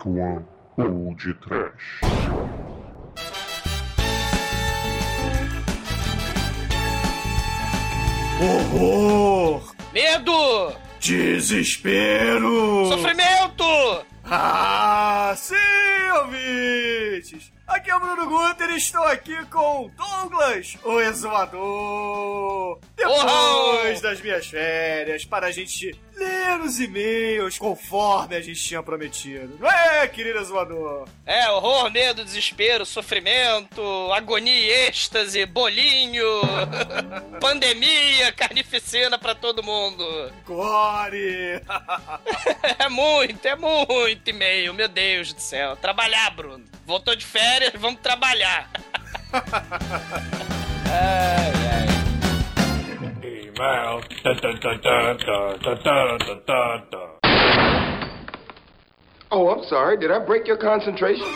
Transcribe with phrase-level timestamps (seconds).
[0.00, 0.44] Dark One
[0.76, 2.00] ou de Trash.
[8.40, 9.74] Horror!
[9.92, 10.74] Medo!
[11.00, 12.86] Desespero!
[12.86, 14.04] Sofrimento!
[14.24, 15.56] Ah, sim,
[16.22, 17.52] ouvintes!
[17.66, 22.78] Aqui é o Bruno Guter e estou aqui com Douglas, o exumador.
[22.96, 29.56] Depois das minhas férias, para a gente ler os e-mails conforme a gente tinha prometido.
[29.58, 31.08] Não é, querido exumador?
[31.24, 33.80] É, horror, medo, desespero, sofrimento,
[34.12, 36.26] agonia êxtase, bolinho,
[37.40, 40.04] pandemia, carnificina pra todo mundo.
[40.46, 41.60] Gore!
[42.78, 45.76] É muito, é muito e-mail, meu Deus do céu.
[45.76, 46.64] Trabalhar, Bruno.
[46.86, 48.70] Voltou de férias, vamos trabalhar.
[50.90, 51.52] ai,
[53.60, 53.86] ai.
[53.86, 54.02] E-mail.
[54.22, 57.20] Tá, tá, tá, tá, tá, tá, tá, tá, tá, tá.
[59.32, 59.96] Oh, I'm sorry.
[59.96, 61.26] Did I break your concentration?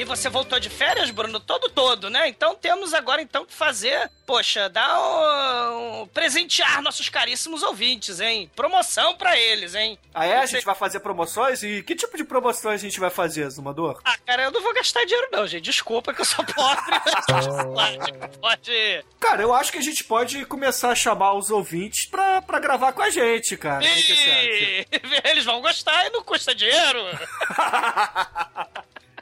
[0.00, 1.38] E você voltou de férias, Bruno?
[1.38, 2.26] Todo todo, né?
[2.26, 8.50] Então temos agora então que fazer, poxa, dar um, um- presentear nossos caríssimos ouvintes, hein?
[8.56, 9.98] Promoção pra eles, hein?
[10.14, 10.38] Ah, é?
[10.38, 11.62] A gente vai fazer promoções?
[11.62, 14.00] E que tipo de promoções a gente vai fazer, Exumador?
[14.02, 15.64] Ah, cara, eu não vou gastar dinheiro não, gente.
[15.64, 16.82] Desculpa que eu sou pobre.
[18.40, 19.04] Pode.
[19.20, 22.92] Cara, eu acho que a gente pode começar a chamar os ouvintes pra, pra gravar
[22.94, 23.84] com a gente, cara.
[23.84, 25.20] O que que você acha?
[25.20, 27.04] Ih, Eles vão gostar e não custa dinheiro.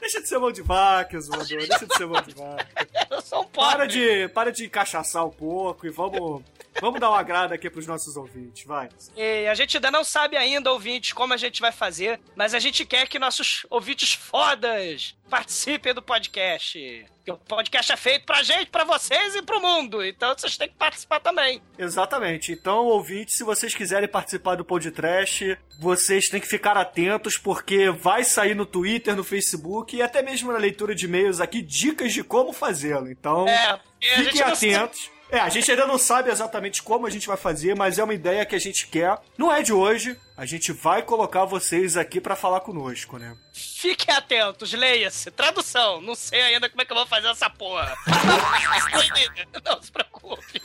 [0.00, 1.46] Deixa de ser mão de vaca, Exumador.
[1.46, 2.88] Deixa de ser mão de vaca.
[3.10, 3.70] Eu sou um pobre.
[3.70, 6.42] Para de, para de encaixaçar um pouco e vamos,
[6.80, 8.88] vamos dar um agrado aqui pros nossos ouvintes, vai.
[9.16, 12.58] E a gente ainda não sabe ainda, ouvintes, como a gente vai fazer, mas a
[12.58, 17.06] gente quer que nossos ouvintes fodas participem do podcast.
[17.16, 20.02] Porque o podcast é feito pra gente, pra vocês e pro mundo.
[20.04, 21.60] Então vocês têm que participar também.
[21.78, 22.52] Exatamente.
[22.52, 28.24] Então, ouvintes, se vocês quiserem participar do podcast, vocês têm que ficar atentos porque vai
[28.24, 32.24] sair no Twitter, no Facebook e até mesmo na leitura de e-mails aqui dicas de
[32.24, 33.10] como fazê-lo.
[33.10, 35.10] Então, É, fiquem não sabe- atentos.
[35.30, 38.14] É, a gente ainda não sabe exatamente como a gente vai fazer, mas é uma
[38.14, 39.18] ideia que a gente quer.
[39.36, 40.18] Não é de hoje.
[40.36, 43.36] A gente vai colocar vocês aqui pra falar conosco, né?
[43.52, 45.30] Fiquem atentos, leia-se.
[45.30, 46.00] Tradução.
[46.00, 47.94] Não sei ainda como é que eu vou fazer essa porra.
[49.64, 50.60] não se preocupe.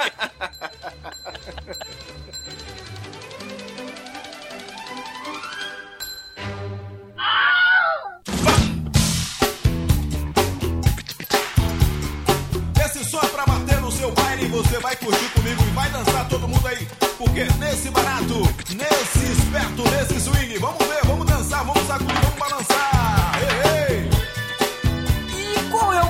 [12.85, 13.52] Esse som é pra
[14.03, 16.85] seu baile, você vai curtir comigo e vai dançar todo mundo aí.
[17.17, 18.41] Porque nesse barato,
[18.75, 22.72] nesse esperto, nesse swing, vamos ver, vamos dançar, vamos sacudir, vamos balançar.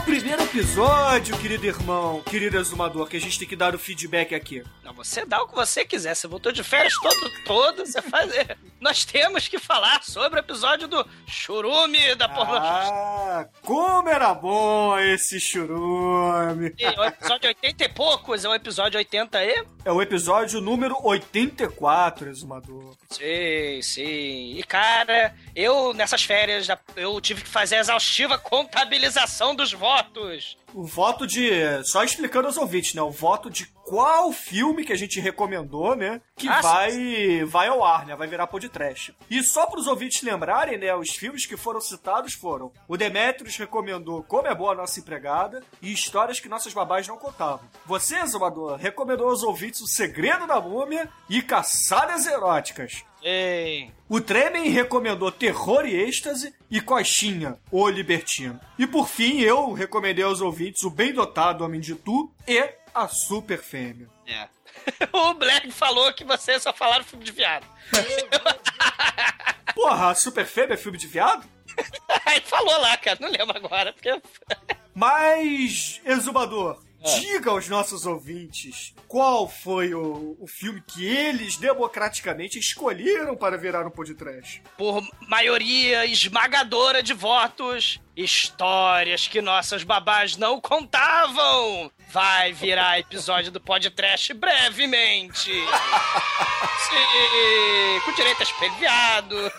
[0.05, 4.63] Primeiro episódio, querido irmão, querido exumador, que a gente tem que dar o feedback aqui?
[4.83, 6.13] Não, você dá o que você quiser.
[6.13, 8.31] Você voltou de férias todo, todo, você faz.
[8.79, 12.53] Nós temos que falar sobre o episódio do churume da porno.
[12.55, 16.73] Ah, como era bom esse churume!
[16.77, 19.65] É o episódio 80 e poucos, é o episódio 80 aí?
[19.85, 22.95] É o episódio número 84, exumador.
[23.09, 24.57] Sim, sim.
[24.57, 29.92] E cara, eu nessas férias eu tive que fazer a exaustiva contabilização dos votos.
[30.73, 31.51] O voto de.
[31.83, 33.01] Só explicando aos ouvintes, né?
[33.01, 36.21] O voto de qual filme que a gente recomendou, né?
[36.35, 38.15] Que Ah, vai, vai ao ar, né?
[38.15, 39.15] Vai virar podcast.
[39.29, 40.95] E só pros ouvintes lembrarem, né?
[40.95, 45.61] Os filmes que foram citados foram: o Demetrius recomendou Como é Boa a Nossa Empregada
[45.81, 47.67] e Histórias que Nossas Babás Não Contavam.
[47.85, 53.03] Você, Zumador, recomendou aos ouvintes O Segredo da Múmia e Caçadas Eróticas.
[53.23, 53.89] Ei.
[54.09, 58.59] O Tremen recomendou Terror e Êxtase e Coxinha, o Libertino.
[58.77, 63.07] E por fim, eu recomendei aos ouvintes o Bem Dotado Homem de Tu e a
[63.07, 64.09] Super Fêmea.
[64.27, 64.47] É.
[65.11, 67.65] o Black falou que vocês só falaram filme de viado.
[69.73, 71.47] Porra, a Super Fêmea é filme de viado?
[72.27, 74.21] Ele falou lá, cara, não lembro agora, porque.
[74.93, 83.35] Mas, Exumador, diga aos nossos ouvintes qual foi o, o filme que eles democraticamente escolheram
[83.35, 84.61] para virar um podcast.
[84.77, 91.91] por maioria esmagadora de votos, histórias que nossas babás não contavam.
[92.11, 95.51] Vai virar episódio do podcast brevemente.
[96.83, 99.51] Sim, com direito a espelho viado,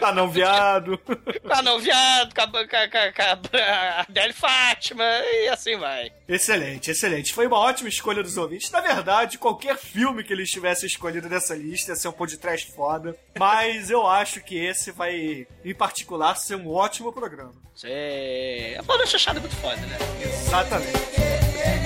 [0.00, 0.96] Ah, não, viado.
[0.98, 3.56] com anão viado, com a, com
[4.08, 6.12] Adele Fátima, e assim vai.
[6.28, 7.34] Excelente, excelente.
[7.34, 8.70] Foi uma ótima escolha dos ouvintes.
[8.70, 13.16] Na verdade, qualquer filme que eles tivessem escolhido nessa lista ia ser um podcast foda.
[13.38, 17.54] Mas eu acho que esse vai, em particular, ser um ótimo programa programa.
[17.74, 18.76] Sei.
[18.76, 19.98] A banda é chachada é, é muito foda, né?
[20.22, 21.20] Exatamente.
[21.20, 21.80] É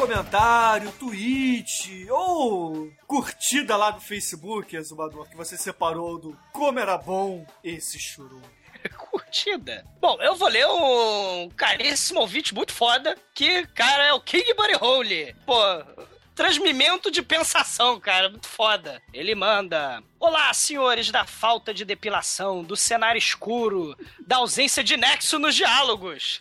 [0.00, 7.46] comentário, tweet ou curtida lá do Facebook, Exumador, que você separou do Como Era Bom
[7.62, 8.59] Esse Churume.
[9.10, 9.84] Curtida.
[10.00, 14.76] Bom, eu vou ler um caríssimo ouvinte muito foda, que, cara, é o King Buddy
[14.80, 15.36] Hole.
[15.44, 15.54] Pô,
[16.34, 19.02] transmimento de pensação, cara, muito foda.
[19.12, 23.96] Ele manda: Olá, senhores da falta de depilação, do cenário escuro,
[24.26, 26.40] da ausência de nexo nos diálogos.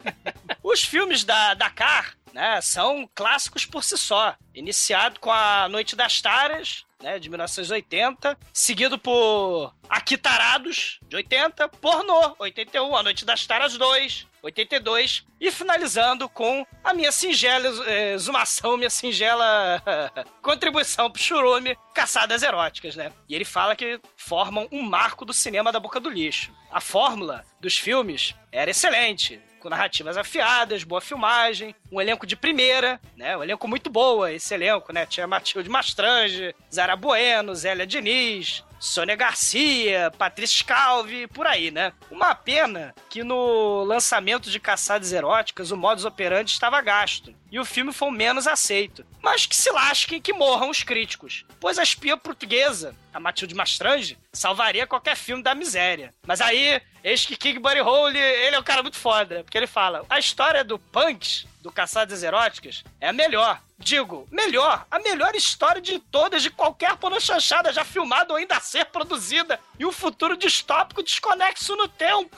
[0.62, 4.34] Os filmes da Dakar, né, são clássicos por si só.
[4.54, 12.34] Iniciado com a Noite das Taras, né, de 1980, seguido por Aquitarados, de 80, Pornô,
[12.38, 18.76] 81, A Noite das Taras 2, 82, e finalizando com a minha singela eh, exumação,
[18.76, 19.82] minha singela
[20.42, 23.12] contribuição pro churume, Caçadas Eróticas, né?
[23.28, 26.52] E ele fala que formam um marco do cinema da boca do lixo.
[26.70, 33.00] A fórmula dos filmes era excelente, com narrativas afiadas, boa filmagem, um elenco de primeira,
[33.16, 33.36] né?
[33.36, 35.06] Um elenco muito boa, esse elenco, né?
[35.06, 41.92] Tinha Matilde Mastrange, Zara Bueno, Zélia Diniz, Sônia Garcia, Patrícia Scalvi, por aí, né?
[42.10, 47.64] Uma pena que no lançamento de Caçadas Eróticas o modus operandi estava gasto e o
[47.64, 49.04] filme foi o menos aceito.
[49.20, 54.18] Mas que se lasquem que morram os críticos, pois a espia portuguesa, a Matilde Mastrange,
[54.32, 56.14] salvaria qualquer filme da miséria.
[56.26, 59.66] Mas aí, eis que King Buddy Hole, ele é um cara muito foda, porque ele
[59.66, 63.60] fala, a história do Punch, do Caçadas Eróticas, é a melhor.
[63.82, 68.60] Digo, melhor, a melhor história de todas, de qualquer pornochanchada já filmada ou ainda a
[68.60, 72.36] ser produzida, e um futuro distópico desconexo no tempo.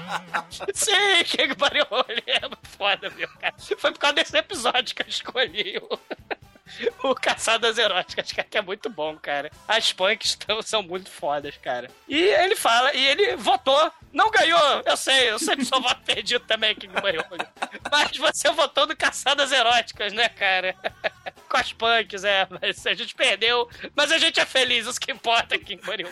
[0.72, 0.94] Sim,
[1.56, 3.54] Buddy Hole, é muito foda, meu cara.
[3.58, 5.80] Foi por causa desse episódio que eu escolhi
[7.02, 9.50] o, Caçadas Eróticas, que é muito bom, cara.
[9.66, 11.90] As punks tão, são muito fodas, cara.
[12.08, 13.92] E ele fala, e ele votou.
[14.12, 17.24] Não ganhou, eu sei, eu sempre sou voto perdido também aqui no Mario.
[17.90, 20.74] Mas você votou no Caçadas Eróticas, né, cara?
[21.50, 23.68] Com as punks, é, mas a gente perdeu.
[23.96, 26.08] Mas a gente é feliz, isso que importa aqui em Mario.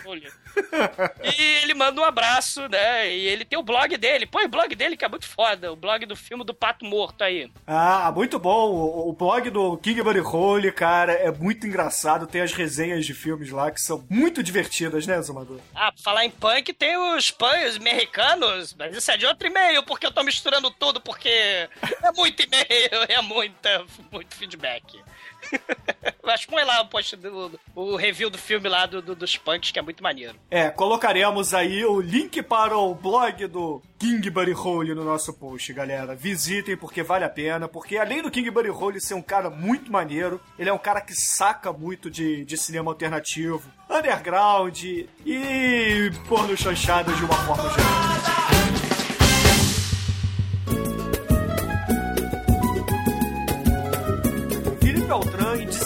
[1.23, 3.09] E ele manda um abraço, né?
[3.09, 4.25] E ele tem o blog dele.
[4.25, 5.71] Põe o blog dele que é muito foda.
[5.71, 7.49] O blog do filme do Pato Morto aí.
[7.65, 8.69] Ah, muito bom.
[8.69, 12.27] O, o blog do King Buddy Hole, cara, é muito engraçado.
[12.27, 15.59] Tem as resenhas de filmes lá que são muito divertidas, né, Zumador?
[15.73, 19.83] Ah, pra falar em punk, tem os punks americanos, mas isso é de outro e-mail,
[19.83, 25.01] porque eu tô misturando tudo, porque é muito e-mail, é muita, muito feedback.
[26.23, 29.71] Mas põe lá o post do, o review do filme lá do, do, dos punks,
[29.71, 30.35] que é muito maneiro.
[30.51, 35.73] É, colocaremos aí o link para o blog do King Buddy Hole no nosso post,
[35.73, 36.15] galera.
[36.15, 39.91] Visitem porque vale a pena, porque além do King Buddy Hole ser um cara muito
[39.91, 46.55] maneiro, ele é um cara que saca muito de, de cinema alternativo, underground e porno
[46.55, 48.48] chanchada de uma forma geral.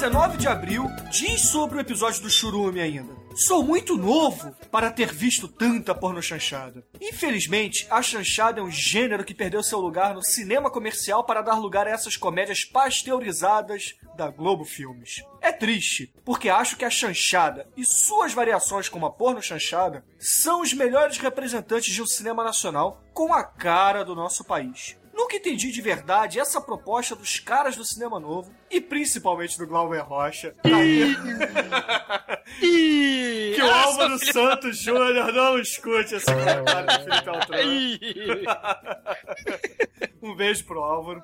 [0.03, 3.15] 19 de abril, diz sobre o episódio do Churume ainda.
[3.38, 6.85] Sou muito novo para ter visto tanta pornochanchada.
[7.00, 11.53] Infelizmente, a chanchada é um gênero que perdeu seu lugar no cinema comercial para dar
[11.53, 15.24] lugar a essas comédias pasteurizadas da Globo Filmes.
[15.39, 20.74] É triste, porque acho que a chanchada e suas variações como a pornochanchada são os
[20.74, 24.98] melhores representantes de um cinema nacional com a cara do nosso país.
[25.13, 30.00] Nunca entendi de verdade essa proposta dos caras do cinema novo e principalmente do Glauber
[30.01, 30.55] Rocha.
[32.60, 37.58] Que o Álvaro seu filho- Santos Júnior não escute esse comentário do Felipe Altran.
[40.22, 41.22] Um beijo pro Álvaro.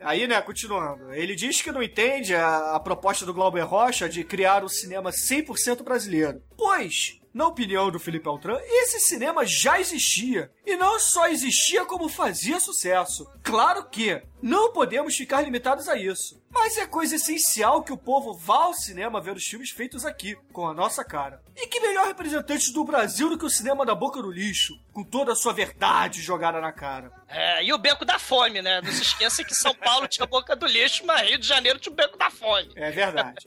[0.00, 1.12] Aí, né, continuando.
[1.12, 5.10] Ele diz que não entende a, a proposta do Glauber Rocha de criar um cinema
[5.10, 6.40] 100% brasileiro.
[6.56, 10.50] Pois, na opinião do Felipe Altran, esse cinema já existia.
[10.66, 13.28] E não só existia, como fazia sucesso.
[13.42, 16.39] Claro que não podemos ficar limitados a isso.
[16.52, 20.36] Mas é coisa essencial que o povo vá ao cinema ver os filmes feitos aqui,
[20.52, 21.40] com a nossa cara.
[21.56, 25.04] E que melhor representante do Brasil do que o cinema da boca do lixo, com
[25.04, 27.12] toda a sua verdade jogada na cara.
[27.28, 28.80] É, e o beco da fome, né?
[28.80, 31.92] Não se esqueça que São Paulo tinha boca do lixo, mas Rio de Janeiro tinha
[31.92, 32.72] o beco da fome.
[32.74, 33.46] É verdade.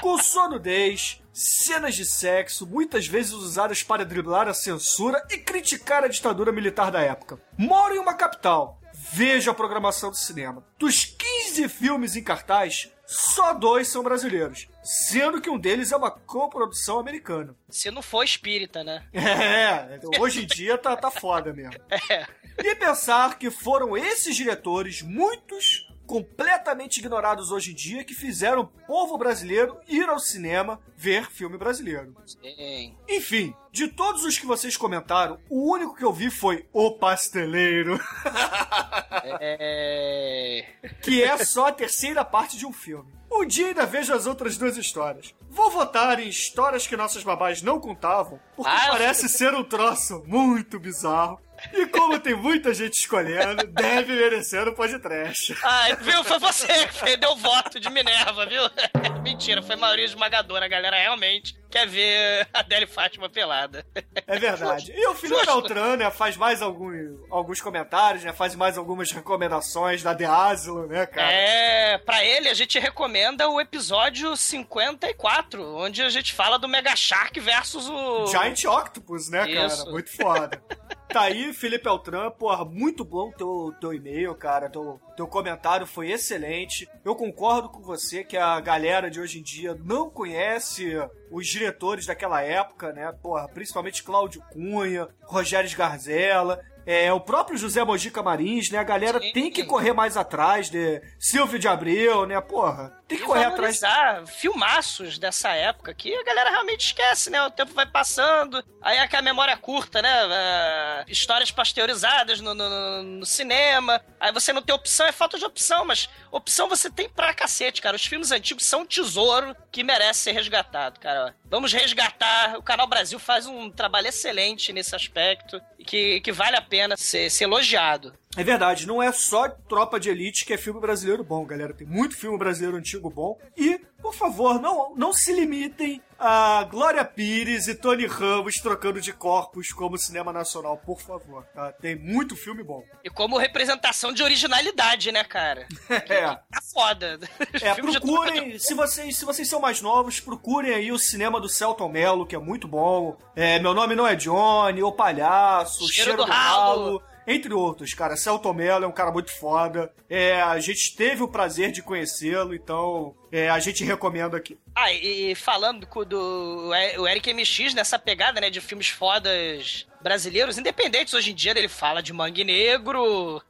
[0.00, 6.04] Com sua nudez, cenas de sexo, muitas vezes usadas para driblar a censura e criticar
[6.04, 7.40] a ditadura militar da época.
[7.56, 8.78] Moro em uma capital.
[9.10, 10.64] Veja a programação do cinema.
[10.78, 16.10] Dos 15 filmes em cartaz, só dois são brasileiros, sendo que um deles é uma
[16.10, 17.56] coprodução americana.
[17.70, 19.02] Se não for espírita, né?
[19.14, 21.80] É, hoje em dia tá, tá foda mesmo.
[22.10, 22.26] É.
[22.60, 28.66] E pensar que foram esses diretores, muitos, completamente ignorados hoje em dia que fizeram o
[28.86, 32.16] povo brasileiro ir ao cinema ver filme brasileiro.
[32.26, 32.96] Sim.
[33.06, 38.00] Enfim, de todos os que vocês comentaram, o único que eu vi foi O Pasteleiro,
[39.40, 40.64] É...
[41.02, 43.12] que é só a terceira parte de um filme.
[43.30, 45.34] Um dia ainda vejo as outras duas histórias.
[45.50, 50.22] Vou votar em histórias que nossas babás não contavam, porque Ah, parece ser um troço
[50.26, 51.38] muito bizarro.
[51.72, 55.56] E como tem muita gente escolhendo, deve merecer o podcast.
[55.62, 56.22] Ai, viu?
[56.24, 58.62] Foi você que deu voto de Minerva, viu?
[59.22, 60.68] Mentira, foi maioria esmagadora.
[60.68, 63.84] Galera realmente quer ver a Adele Fátima pelada.
[64.26, 64.92] É verdade.
[64.94, 65.44] E o Felipe.
[65.46, 66.90] Beltrán, né, faz mais algum,
[67.30, 71.30] alguns comentários, né, faz mais algumas recomendações da The Asylum, né, cara?
[71.30, 76.94] É, pra ele a gente recomenda o episódio 54, onde a gente fala do Mega
[76.96, 78.26] Shark versus o.
[78.26, 79.78] Giant Octopus, né, Isso.
[79.78, 79.90] cara?
[79.90, 80.62] Muito foda.
[81.08, 84.68] Tá aí, Felipe Altran, porra, muito bom teu, teu e-mail, cara.
[84.68, 86.88] Teu, teu comentário foi excelente.
[87.04, 90.94] Eu concordo com você que a galera de hoje em dia não conhece
[91.28, 93.12] os diretores daquela época, né?
[93.20, 96.60] Porra, principalmente Cláudio Cunha, Rogério Garzella.
[96.86, 98.78] É, o próprio José Mojica Marins, né?
[98.78, 99.32] A galera Sim.
[99.32, 102.40] tem que correr mais atrás de Silvio de Abreu, né?
[102.40, 103.80] Porra, tem que correr atrás.
[103.80, 107.42] valorizar filmaços dessa época que a galera realmente esquece, né?
[107.42, 110.08] O tempo vai passando, aí é que a memória é curta, né?
[110.10, 115.44] Ah, histórias pasteurizadas no, no- no cinema, aí você não tem opção, é falta de
[115.44, 117.96] opção, mas opção você tem pra cacete, cara.
[117.96, 121.34] Os filmes antigos são um tesouro que merece ser resgatado, cara.
[121.46, 122.56] Vamos resgatar.
[122.58, 126.96] O Canal Brasil faz um trabalho excelente nesse aspecto e que, que vale a pena
[126.96, 128.12] ser, ser elogiado.
[128.38, 131.74] É verdade, não é só Tropa de Elite que é filme brasileiro bom, galera.
[131.74, 133.36] Tem muito filme brasileiro antigo bom.
[133.56, 139.12] E, por favor, não, não se limitem a Glória Pires e Tony Ramos trocando de
[139.12, 141.72] corpos como cinema nacional, por favor, tá?
[141.72, 142.84] Tem muito filme bom.
[143.04, 145.66] E como representação de originalidade, né, cara?
[146.08, 146.26] É.
[146.26, 147.18] Tá foda.
[147.60, 151.88] É, procurem, se vocês, se vocês são mais novos, procurem aí o cinema do Celton
[151.88, 153.16] Mello, que é muito bom.
[153.34, 156.84] É, Meu Nome Não É Johnny, O Palhaço, Cheiro Cheiro, do do, Ralo.
[156.84, 158.16] Ralo, entre outros, cara.
[158.16, 159.92] Celton Mello é um cara muito foda.
[160.08, 164.58] É, a gente teve o prazer de conhecê-lo, então é, a gente recomenda aqui.
[164.74, 170.56] Ah, e falando co- do o Eric MX nessa pegada, né, de filmes fodas brasileiros,
[170.58, 173.42] independentes hoje em dia, ele fala de Mangue Negro.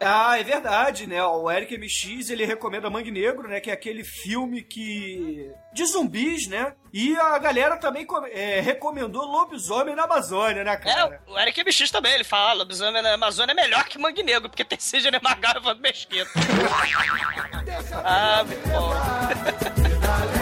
[0.00, 1.22] Ah, é verdade, né?
[1.24, 3.60] O Eric MX, ele recomenda Mangue Negro, né?
[3.60, 5.50] Que é aquele filme que...
[5.72, 6.72] de zumbis, né?
[6.92, 11.22] E a galera também é, recomendou Lobisomem na Amazônia, né, É, cara?
[11.26, 14.64] o Eric MX também, ele fala, lobisomem na Amazônia é melhor que Mangue Negro, porque
[14.64, 16.28] tem Sidney Magal e Evandro Mesquita.
[18.04, 18.92] ah, muito bom.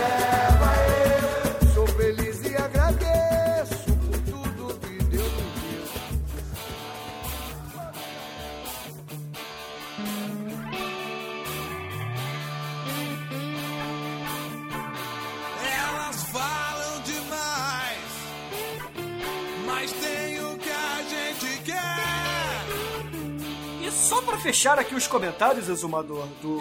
[24.10, 26.58] só pra fechar aqui os comentários, Exumador, do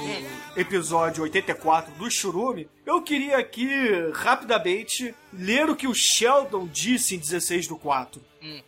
[0.56, 3.68] episódio 84 do Churume, eu queria aqui,
[4.13, 8.22] rapidamente, ler o que o Sheldon disse em 16 do 4.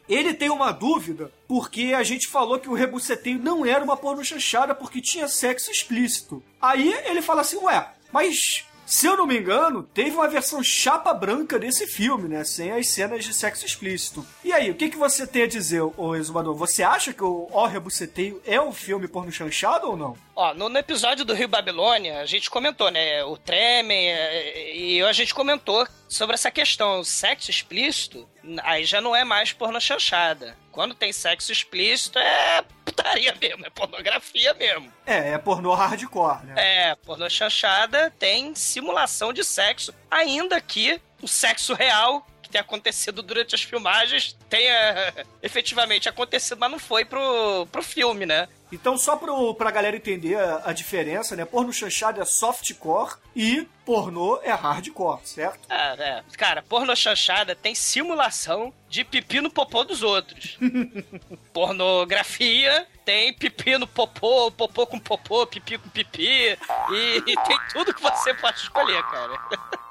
[0.10, 4.26] Ele tem uma dúvida, porque a gente falou que o rebuceteio não era uma porno
[4.26, 6.42] chanchada porque tinha sexo explícito.
[6.60, 8.66] Aí ele fala assim, ué, mas...
[8.92, 12.44] Se eu não me engano, teve uma versão chapa branca desse filme, né?
[12.44, 14.28] Sem as cenas de sexo explícito.
[14.44, 16.54] E aí, o que, que você tem a dizer, ô Exumador?
[16.56, 20.18] Você acha que o Ó Rebuceteio é um filme porno chanchado ou não?
[20.36, 23.24] Ó, no, no episódio do Rio Babilônia, a gente comentou, né?
[23.24, 27.00] O Tremem, é, e a gente comentou sobre essa questão.
[27.00, 28.28] O sexo explícito,
[28.62, 30.58] aí já não é mais porno chanchada.
[30.70, 32.62] Quando tem sexo explícito, é
[33.02, 34.92] putaria mesmo, é pornografia mesmo.
[35.06, 36.54] É, é pornô hardcore, né?
[36.58, 43.22] É, porno chanchada tem simulação de sexo, ainda que o sexo real que tem acontecido
[43.22, 48.48] durante as filmagens tenha efetivamente acontecido, mas não foi pro, pro filme, né?
[48.72, 51.44] Então, só pro, pra galera entender a, a diferença, né?
[51.46, 55.60] Porno chanchado é softcore e pornô é hardcore, certo?
[55.70, 56.24] É, é.
[56.38, 60.58] Cara, porno chanchada tem simulação de pipi no popô dos outros.
[61.52, 66.58] Pornografia tem pipi no popô, popô com popô, pipi com pipi.
[66.92, 69.34] E, e tem tudo que você pode escolher, cara.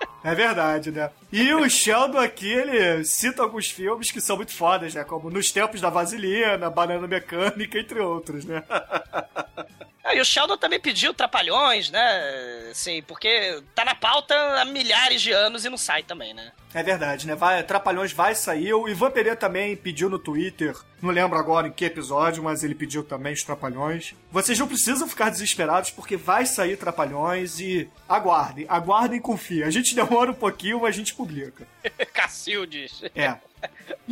[0.22, 1.10] É verdade, né?
[1.32, 5.02] E o Sheldon aqui, ele cita alguns filmes que são muito fodas, né?
[5.02, 8.62] Como Nos Tempos da Vaselina, Banana Mecânica, entre outros, né?
[10.10, 12.68] Ah, e o Sheldon também pediu Trapalhões, né?
[12.70, 16.50] Assim, porque tá na pauta há milhares de anos e não sai também, né?
[16.74, 17.36] É verdade, né?
[17.36, 18.72] Vai, Trapalhões vai sair.
[18.74, 20.76] O Ivan Pereira também pediu no Twitter.
[21.00, 24.14] Não lembro agora em que episódio, mas ele pediu também os Trapalhões.
[24.32, 29.62] Vocês não precisam ficar desesperados, porque vai sair Trapalhões e aguardem, aguardem e confiem.
[29.62, 31.66] A gente demora um pouquinho, mas a gente publica.
[32.12, 33.02] Cacildes.
[33.14, 33.36] É.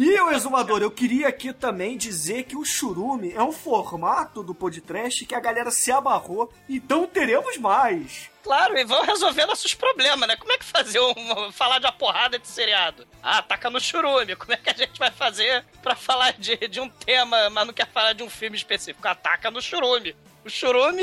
[0.00, 4.54] E o Exumador, eu queria aqui também dizer que o Churume é um formato do
[4.54, 8.30] podcast que a galera se amarrou, então teremos mais.
[8.40, 10.36] Claro, e vão resolver nossos problemas, né?
[10.36, 13.08] Como é que fazer um, falar de uma porrada de seriado?
[13.20, 14.36] Ah, taca no churume.
[14.36, 17.74] Como é que a gente vai fazer pra falar de, de um tema, mas não
[17.74, 19.08] quer falar de um filme específico?
[19.08, 20.14] Ataca no churume.
[20.44, 21.02] O churume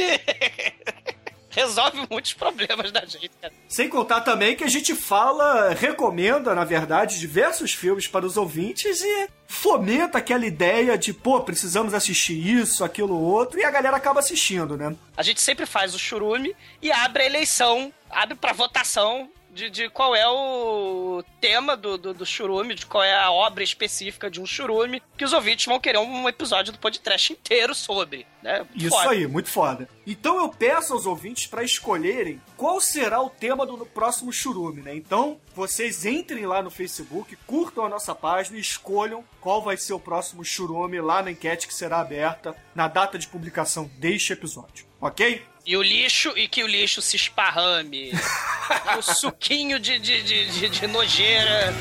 [1.55, 3.31] resolve muitos problemas da gente.
[3.41, 3.53] cara.
[3.67, 9.01] Sem contar também que a gente fala, recomenda, na verdade, diversos filmes para os ouvintes
[9.01, 14.19] e fomenta aquela ideia de, pô, precisamos assistir isso, aquilo, outro, e a galera acaba
[14.19, 14.93] assistindo, né?
[15.15, 19.89] A gente sempre faz o churume e abre a eleição, abre pra votação de, de
[19.89, 24.41] qual é o tema do, do, do churume, de qual é a obra específica de
[24.41, 28.67] um churume, que os ouvintes vão querer um episódio do podcast inteiro sobre, né?
[28.75, 29.11] Isso Foda.
[29.11, 29.87] aí, muito foda.
[30.05, 34.93] Então eu peço aos ouvintes para escolherem qual será o tema do próximo churume, né?
[34.93, 39.93] Então vocês entrem lá no Facebook, curtam a nossa página e escolham qual vai ser
[39.93, 44.85] o próximo churume lá na enquete que será aberta na data de publicação deste episódio,
[44.99, 45.41] ok?
[45.67, 48.11] E o lixo, e que o lixo se esparrame.
[48.13, 51.73] e o suquinho de, de, de, de, de nojeira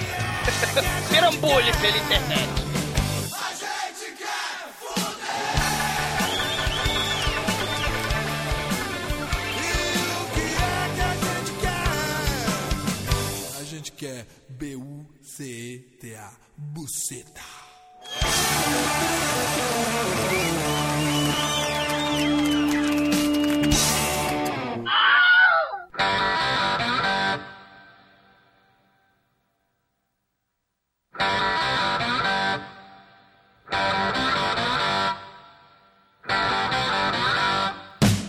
[1.12, 2.48] perambule pela internet.
[13.60, 17.42] A gente quer B-U-C-E-T-A, buceta.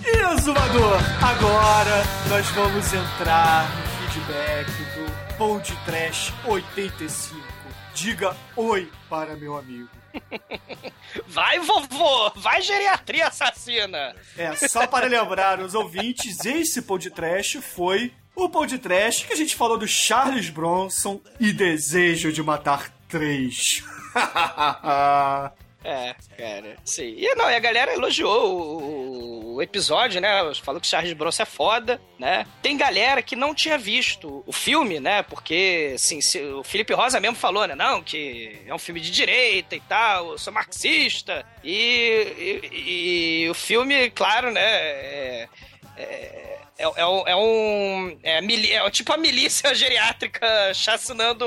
[0.06, 7.42] Exumador, agora nós vamos entrar no feedback do Pod Trash 85.
[7.96, 9.90] Diga oi para meu amigo.
[11.28, 12.30] Vai, vovô!
[12.36, 14.16] Vai, geriatria assassina!
[14.38, 19.78] É, só para lembrar os ouvintes, esse podcast foi o podcast que a gente falou
[19.78, 23.84] do Charles Bronson e Desejo de Matar 3.
[25.88, 27.14] É, cara, sim.
[27.16, 30.30] E não, e a galera elogiou o, o episódio, né?
[30.64, 32.48] Falou que Charles Bronson é foda, né?
[32.64, 35.22] Tem galera que não tinha visto o filme, né?
[35.22, 37.76] Porque, assim, se- o Felipe Rosa mesmo falou, né?
[37.76, 41.46] Não, que é um filme de direita e tal, eu sou marxista.
[41.64, 44.62] E, e- e o filme, claro, né?
[44.62, 45.50] É,
[45.98, 48.18] é, é, é um.
[48.24, 51.46] É, é, é tipo a milícia geriátrica chacinando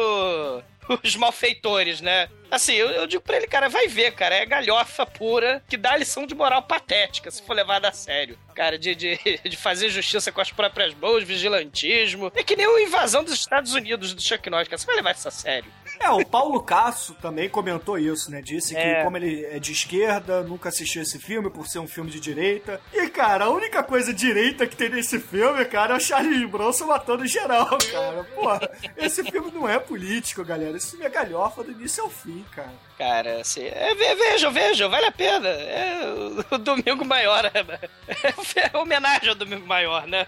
[1.05, 2.29] os malfeitores, né?
[2.51, 5.96] Assim, eu, eu digo pra ele, cara, vai ver, cara, é galhofa pura que dá
[5.96, 8.38] lição de moral patética, se for levado a sério.
[8.55, 12.33] Cara, de, de, de fazer justiça com as próprias mãos, vigilantismo.
[12.35, 14.79] É que nem uma invasão dos Estados Unidos do Chuck Norris, cara.
[14.79, 15.70] Você vai levar isso a sério.
[16.00, 18.40] É, o Paulo Casso também comentou isso, né?
[18.40, 19.02] Disse que, É.
[19.02, 22.80] como ele é de esquerda, nunca assistiu esse filme por ser um filme de direita.
[22.92, 26.87] E, cara, a única coisa direita que tem nesse filme, cara, é o Charles Bronson
[26.87, 28.24] matando geral, cara.
[28.34, 28.48] Pô,
[28.96, 30.76] esse filme não é político, galera.
[30.76, 32.72] Esse filme é galhofa do início ao fim, cara.
[32.96, 35.48] Cara, assim, é, ve- vejam, vejam, vale a pena.
[35.48, 40.26] É o, o Domingo Maior, é, é homenagem ao Domingo Maior, né?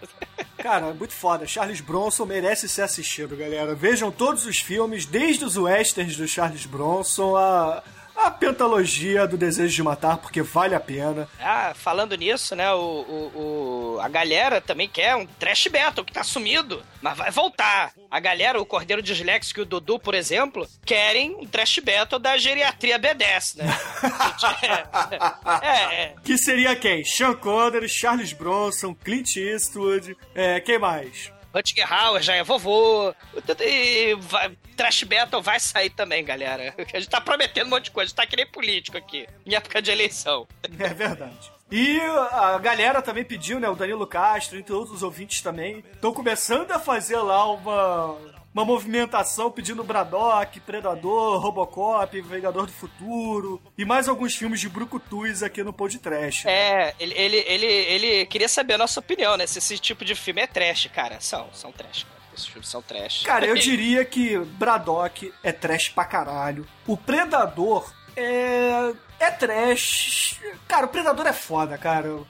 [0.58, 1.46] Cara, muito foda.
[1.46, 3.74] Charles Bronson merece ser assistido, galera.
[3.74, 7.82] Vejam todos os filmes, desde os westerns do Charles Bronson a,
[8.16, 11.28] a pentalogia do Desejo de Matar, porque vale a pena.
[11.40, 16.12] Ah, falando nisso, né, o, o- o- a galera também quer um trash battle que
[16.12, 17.92] tá sumido, mas vai voltar.
[18.10, 22.36] A galera, o Cordeiro Disléxico e o Dudu, por exemplo, querem um trash battle da
[22.36, 23.64] geriatria B10, né?
[25.62, 27.04] é, é, Que seria quem?
[27.04, 31.32] Sean Connery, Charles Bronson, Clint Eastwood, é, quem mais?
[31.54, 33.14] Rutger Hauer já é vovô.
[33.60, 36.74] E vai, trash battle vai sair também, galera.
[36.92, 39.26] A gente tá prometendo um monte de coisa, a gente tá que nem político aqui,
[39.44, 40.46] em época de eleição.
[40.78, 41.52] É verdade.
[41.70, 43.68] E a galera também pediu, né?
[43.68, 48.16] O Danilo Castro, entre outros ouvintes também, estão começando a fazer lá uma,
[48.52, 55.42] uma movimentação pedindo Braddock, Predador, Robocop, Vingador do Futuro e mais alguns filmes de brucutus
[55.42, 56.48] aqui no podcast.
[56.48, 59.46] É, ele, ele, ele, ele queria saber a nossa opinião, né?
[59.46, 61.20] Se esse tipo de filme é trash, cara.
[61.20, 62.20] São, são trash, cara.
[62.34, 63.22] Esses filmes são trash.
[63.22, 66.66] Cara, eu diria que Braddock é trash pra caralho.
[66.86, 68.92] O Predador é.
[69.18, 70.40] é trash.
[70.66, 72.20] Cara, o Predador é foda, cara.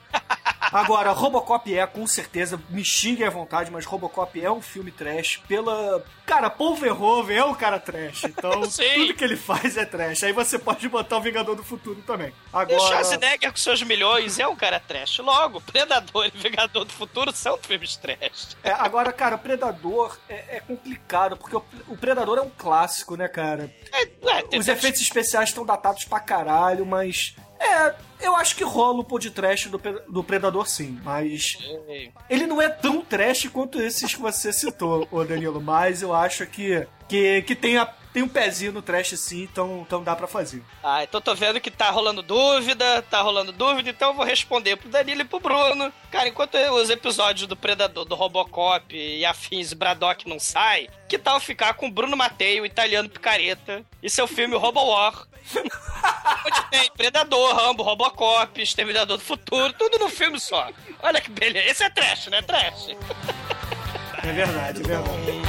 [0.61, 5.41] Agora, Robocop é, com certeza, me xinguem à vontade, mas Robocop é um filme trash
[5.47, 6.03] pela...
[6.25, 10.23] Cara, Paul Verhoeven é um cara trash, então tudo que ele faz é trash.
[10.23, 12.29] Aí você pode botar o Vingador do Futuro também.
[12.29, 12.79] E o Agora...
[12.79, 15.19] Schwarzenegger com seus milhões é um cara trash.
[15.19, 18.55] Logo, Predador e Vingador do Futuro são filmes trash.
[18.63, 23.15] É, agora, cara, o Predador é, é complicado, porque o, o Predador é um clássico,
[23.15, 23.73] né, cara?
[23.91, 27.35] É, é, Os efeitos especiais estão datados pra caralho, mas.
[27.61, 31.57] É, eu acho que rola o de trash do, do Predador sim, mas.
[32.29, 36.47] Ele não é tão trash quanto esses que você citou, ô Danilo, mas eu acho
[36.47, 40.27] que, que, que tem, a, tem um pezinho no trash sim, então, então dá pra
[40.27, 40.63] fazer.
[40.83, 44.75] Ah, então tô vendo que tá rolando dúvida, tá rolando dúvida, então eu vou responder
[44.75, 45.93] pro Danilo e pro Bruno.
[46.09, 51.39] Cara, enquanto os episódios do Predador, do Robocop e afins Braddock não saem, que tal
[51.39, 55.27] ficar com Bruno Matei, o italiano picareta, e seu filme Robo War?
[56.45, 60.69] Onde tem Predador, Rambo, Robocop, Exterminador do Futuro, tudo no filme só.
[61.03, 61.69] Olha que beleza.
[61.69, 62.41] Esse é trash, né?
[62.41, 62.87] Trash.
[64.23, 65.41] É verdade, é verdade.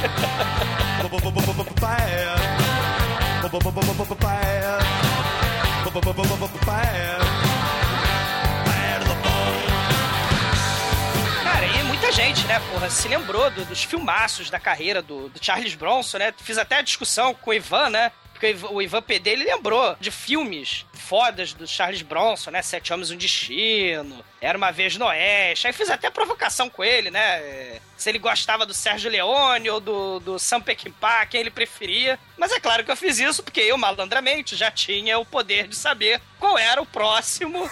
[12.12, 16.32] Gente, né, porra, se lembrou do- dos filmaços da carreira do, do Charles Bronson, né?
[16.36, 18.12] Fiz até a discussão com o Ivan, né?
[18.42, 22.62] Porque o Ivan- PD, ele lembrou de filmes fodas do Charles Bronson, né?
[22.62, 25.66] Sete Homens um Destino, Era Uma Vez no Oeste.
[25.66, 27.78] Aí fiz até provocação com ele, né?
[27.98, 32.18] Se ele gostava do Sérgio Leone ou do, do Sam Peckinpah, quem ele preferia.
[32.38, 35.76] Mas é claro que eu fiz isso porque eu, malandramente, já tinha o poder de
[35.76, 37.70] saber qual era o próximo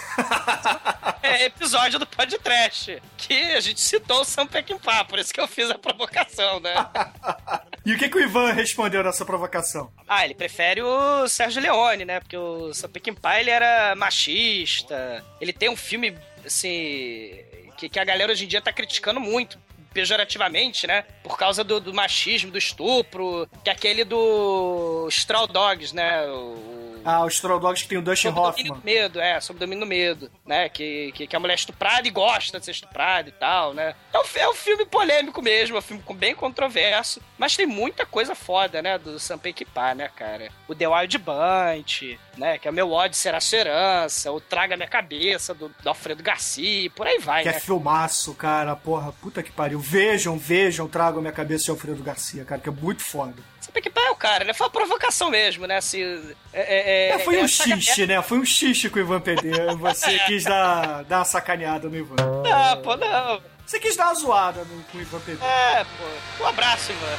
[1.23, 3.01] é, episódio do podcast.
[3.17, 6.75] Que a gente citou o Sam Peckinpah, por isso que eu fiz a provocação, né?
[7.83, 9.91] E o que, que o Ivan respondeu nessa provocação?
[10.07, 12.19] Ah, ele prefere o Sérgio Leone, né?
[12.19, 15.23] Porque o Sam Peckinpah, ele era machista.
[15.39, 17.39] Ele tem um filme, assim...
[17.77, 19.57] Que, que a galera hoje em dia tá criticando muito.
[19.93, 21.03] Pejorativamente, né?
[21.23, 23.47] Por causa do, do machismo, do estupro.
[23.63, 26.25] Que é aquele do Straw Dogs, né?
[26.27, 28.79] O, Ah, os Troll Dogs que tem o Dustin Sob o domínio Hoffman.
[28.79, 30.69] do medo, é, sob o domínio do medo, né?
[30.69, 33.95] Que, que, que a mulher é estuprada e gosta de ser estuprada e tal, né?
[34.13, 38.05] É um, é um filme polêmico mesmo, é um filme bem controverso, mas tem muita
[38.05, 38.97] coisa foda, né?
[38.97, 40.49] Do Sam Peckinpah, né, cara?
[40.67, 42.57] O The Wild Bunch, né?
[42.57, 46.21] Que é o meu ódio será sua herança, o Traga Minha Cabeça, do, do Alfredo
[46.23, 47.59] Garcia, e por aí vai, Que é né?
[47.59, 48.75] filmaço, cara.
[48.75, 49.79] Porra, puta que pariu.
[49.79, 53.35] Vejam, vejam, tragam a minha cabeça de Alfredo Garcia, cara, que é muito foda.
[53.71, 54.53] Sam Peckinpah é o cara, né?
[54.53, 55.79] Foi uma provocação mesmo, né?
[55.79, 58.21] Se, é, é, É, foi um essa xiste, né?
[58.21, 59.51] Foi um xiste com o Ivan PD.
[59.79, 62.15] Você quis dar, dar uma sacaneada no Ivan.
[62.15, 63.41] Não, pô, não.
[63.65, 65.37] Você quis dar uma zoada no, com o Ivan PD.
[65.43, 66.43] É, pô.
[66.43, 67.17] Um abraço, Ivan.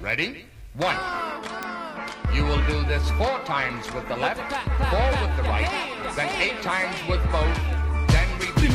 [0.00, 0.46] Ready?
[0.78, 0.96] One.
[2.32, 4.40] You will do this four times with the left,
[4.88, 5.68] four with the right,
[6.14, 7.79] then eight times with both.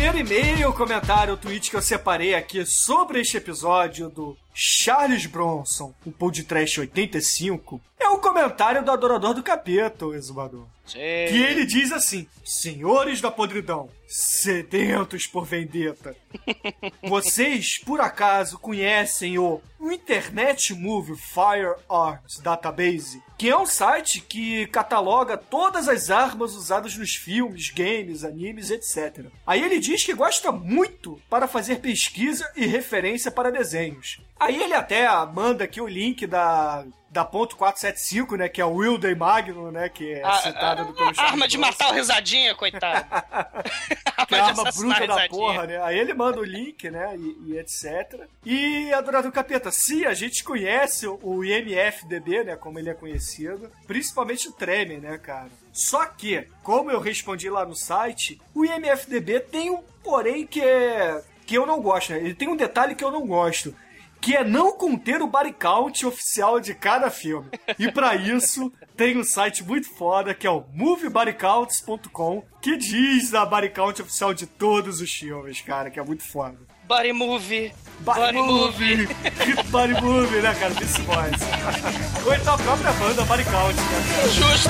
[0.06, 6.12] Primeiro e-mail, comentário, tweet que eu separei aqui sobre este episódio do Charles Bronson, o
[6.12, 10.66] podcast 85, é o comentário do Adorador do Capeta, o exumador.
[10.86, 11.00] Sim.
[11.00, 16.16] Que ele diz assim: Senhores da podridão, sedentos por vendetta,
[17.04, 23.22] vocês por acaso conhecem o Internet Movie Firearms Database?
[23.38, 29.26] Que é um site que cataloga todas as armas usadas nos filmes, games, animes, etc.
[29.46, 34.22] Aí ele diz que gosta muito para fazer pesquisa e referência para desenhos.
[34.40, 38.74] Aí ele até manda aqui o link da da ponto .475, né, que é o
[38.74, 41.94] Wilder Magnum, né, que é A- citada do a- pelo a arma de matar o
[41.94, 43.08] risadinha, coitado.
[44.28, 45.82] que é arma bruta da porra, né?
[45.82, 47.16] Aí ele manda o link, né?
[47.18, 48.28] E, e etc.
[48.46, 52.56] E Adorador Capeta, se a gente conhece o IMFDB, né?
[52.58, 55.48] Como ele é conhecido, principalmente o Treme, né, cara?
[55.72, 61.22] Só que, como eu respondi lá no site, o IMFDB tem um porém que é.
[61.46, 62.18] que eu não gosto, né?
[62.20, 63.74] Ele tem um detalhe que eu não gosto.
[64.22, 67.48] Que é não conter o body count oficial de cada filme.
[67.78, 73.46] E pra isso, tem um site muito foda que é o moviebodycounts.com que diz a
[73.46, 76.58] body count oficial de todos os filmes, cara, que é muito foda.
[76.88, 77.72] Body movie.
[78.02, 79.08] Body Movie!
[79.72, 80.74] body Movie, né, cara?
[80.74, 82.26] Beast Boys.
[82.26, 84.30] Ou então a própria banda Body Count, né?
[84.34, 84.70] Justo.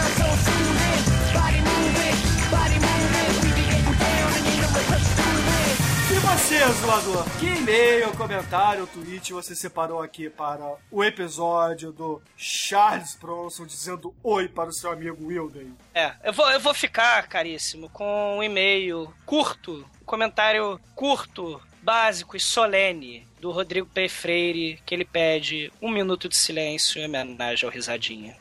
[6.31, 7.25] você, zoador?
[7.39, 14.47] Que e-mail, comentário, tweet você separou aqui para o episódio do Charles Bronson dizendo oi
[14.47, 15.75] para o seu amigo Wilden?
[15.93, 22.37] É, eu vou, eu vou ficar, caríssimo, com um e-mail curto, um comentário curto, básico
[22.37, 24.07] e solene do Rodrigo P.
[24.07, 28.37] Freire, que ele pede um minuto de silêncio em homenagem ao Risadinha.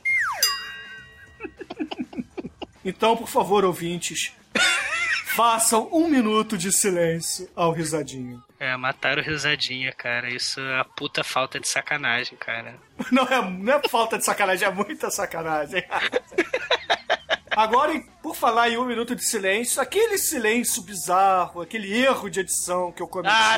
[2.85, 4.33] Então, por favor, ouvintes,
[5.34, 8.42] façam um minuto de silêncio ao risadinho.
[8.58, 10.28] É, mataram risadinha, cara.
[10.28, 12.74] Isso é a puta falta de sacanagem, cara.
[13.10, 15.82] Não é, não é falta de sacanagem, é muita sacanagem.
[17.50, 22.92] Agora, por falar em um minuto de silêncio, aquele silêncio bizarro, aquele erro de edição
[22.92, 23.56] que eu cometi Ah,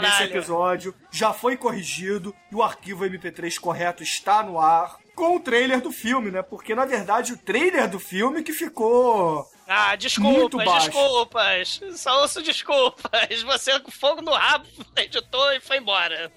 [0.00, 5.40] nesse episódio já foi corrigido e o arquivo MP3 correto está no ar com o
[5.40, 6.42] trailer do filme, né?
[6.42, 11.80] Porque na verdade o trailer do filme que ficou Ah, desculpas, desculpas.
[11.96, 13.42] Só ouço desculpas.
[13.42, 16.30] Você com fogo no rabo editou e foi embora.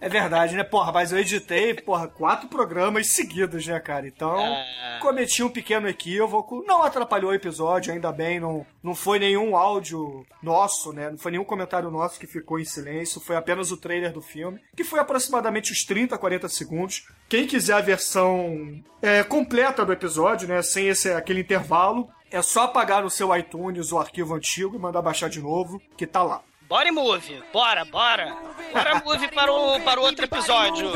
[0.00, 0.62] É verdade, né?
[0.62, 4.06] Porra, mas eu editei, porra, quatro programas seguidos, né, cara?
[4.06, 4.98] Então, É.
[5.00, 6.62] cometi um pequeno equívoco.
[6.66, 8.38] Não atrapalhou o episódio, ainda bem.
[8.38, 11.10] Não, não foi nenhum áudio nosso, né?
[11.10, 13.18] Não foi nenhum comentário nosso que ficou em silêncio.
[13.20, 17.06] Foi apenas o trailer do filme, que foi aproximadamente uns 30, 40 segundos.
[17.26, 20.60] Quem quiser a versão é, completa do episódio, né?
[20.60, 25.00] Sem esse, aquele intervalo, é só apagar no seu iTunes o arquivo antigo e mandar
[25.00, 26.42] baixar de novo, que tá lá.
[26.68, 27.42] Bora e move.
[27.52, 28.36] Bora, bora.
[28.72, 30.90] Bora move para o, para o outro episódio.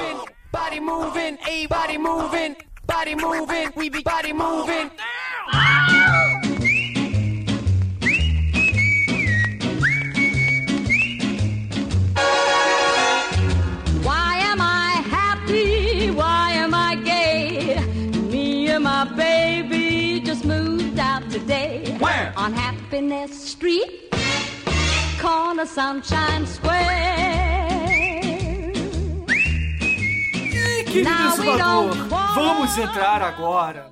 [0.50, 4.90] Body moving, body moving, body moving, we be body moving.
[21.98, 22.32] Where?
[22.36, 24.10] On Happiness Street,
[25.20, 27.86] corner Sunshine Square.
[30.90, 33.90] E, don't want- vamos entrar agora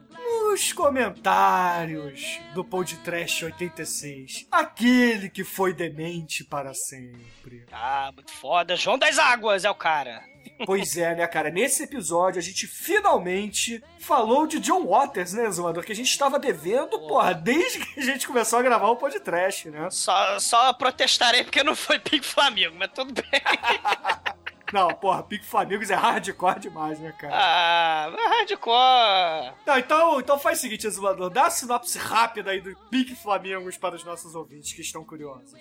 [0.56, 4.46] nos comentários do Podcast 86.
[4.50, 7.66] Aquele que foi demente para sempre.
[7.70, 8.74] Ah, muito foda.
[8.74, 10.24] João das Águas é o cara.
[10.64, 11.50] Pois é, né, cara?
[11.50, 15.84] Nesse episódio a gente finalmente falou de John Waters, né, Exumador?
[15.84, 19.68] Que a gente estava devendo, porra, desde que a gente começou a gravar o podcast,
[19.68, 19.90] né?
[19.90, 23.42] Só, só protestarei porque não foi Pink Flamengo, mas tudo bem.
[24.72, 27.34] Não, porra, Pique Flamingos é hardcore demais, né, cara?
[27.34, 29.54] Ah, hardcore.
[29.66, 33.76] Não, então, então faz o seguinte, Exumador, dá a sinopse rápida aí do Pique Flamingos
[33.76, 35.52] para os nossos ouvintes que estão curiosos.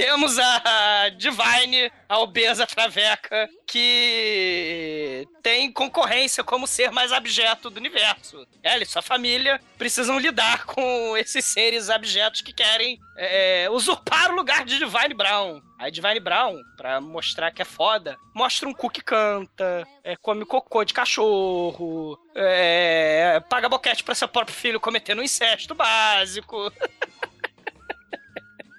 [0.00, 8.46] Temos a Divine, a obesa traveca, que tem concorrência como ser mais abjeto do universo.
[8.62, 14.36] Ela e sua família precisam lidar com esses seres abjetos que querem é, usurpar o
[14.36, 15.60] lugar de Divine Brown.
[15.78, 20.46] A Divine Brown, pra mostrar que é foda, mostra um cu que canta, é, come
[20.46, 26.72] cocô de cachorro, é, paga boquete pra seu próprio filho cometendo um incesto básico.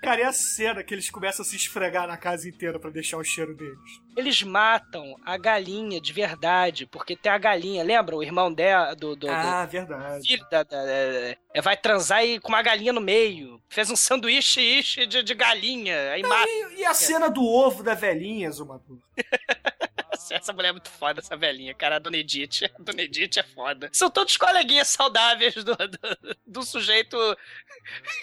[0.01, 3.17] Cara, e a cena que eles começam a se esfregar na casa inteira pra deixar
[3.17, 3.77] o cheiro deles?
[4.17, 8.15] Eles matam a galinha de verdade, porque tem a galinha, lembra?
[8.15, 10.27] O irmão dela, do, do, Ah, do verdade.
[10.27, 13.61] filho da, da- da- é, vai transar e com uma galinha no meio.
[13.69, 16.49] Fez um sanduíche ishi de, de galinha, aí mata.
[16.49, 18.97] E, e a cena do ovo da velhinha, Zumador?
[20.31, 21.95] Essa mulher é muito foda, essa velhinha, cara.
[21.95, 22.63] A Dona Edith.
[22.79, 23.89] A Dona Edith é foda.
[23.93, 27.17] São todos coleguinhas saudáveis do, do, do sujeito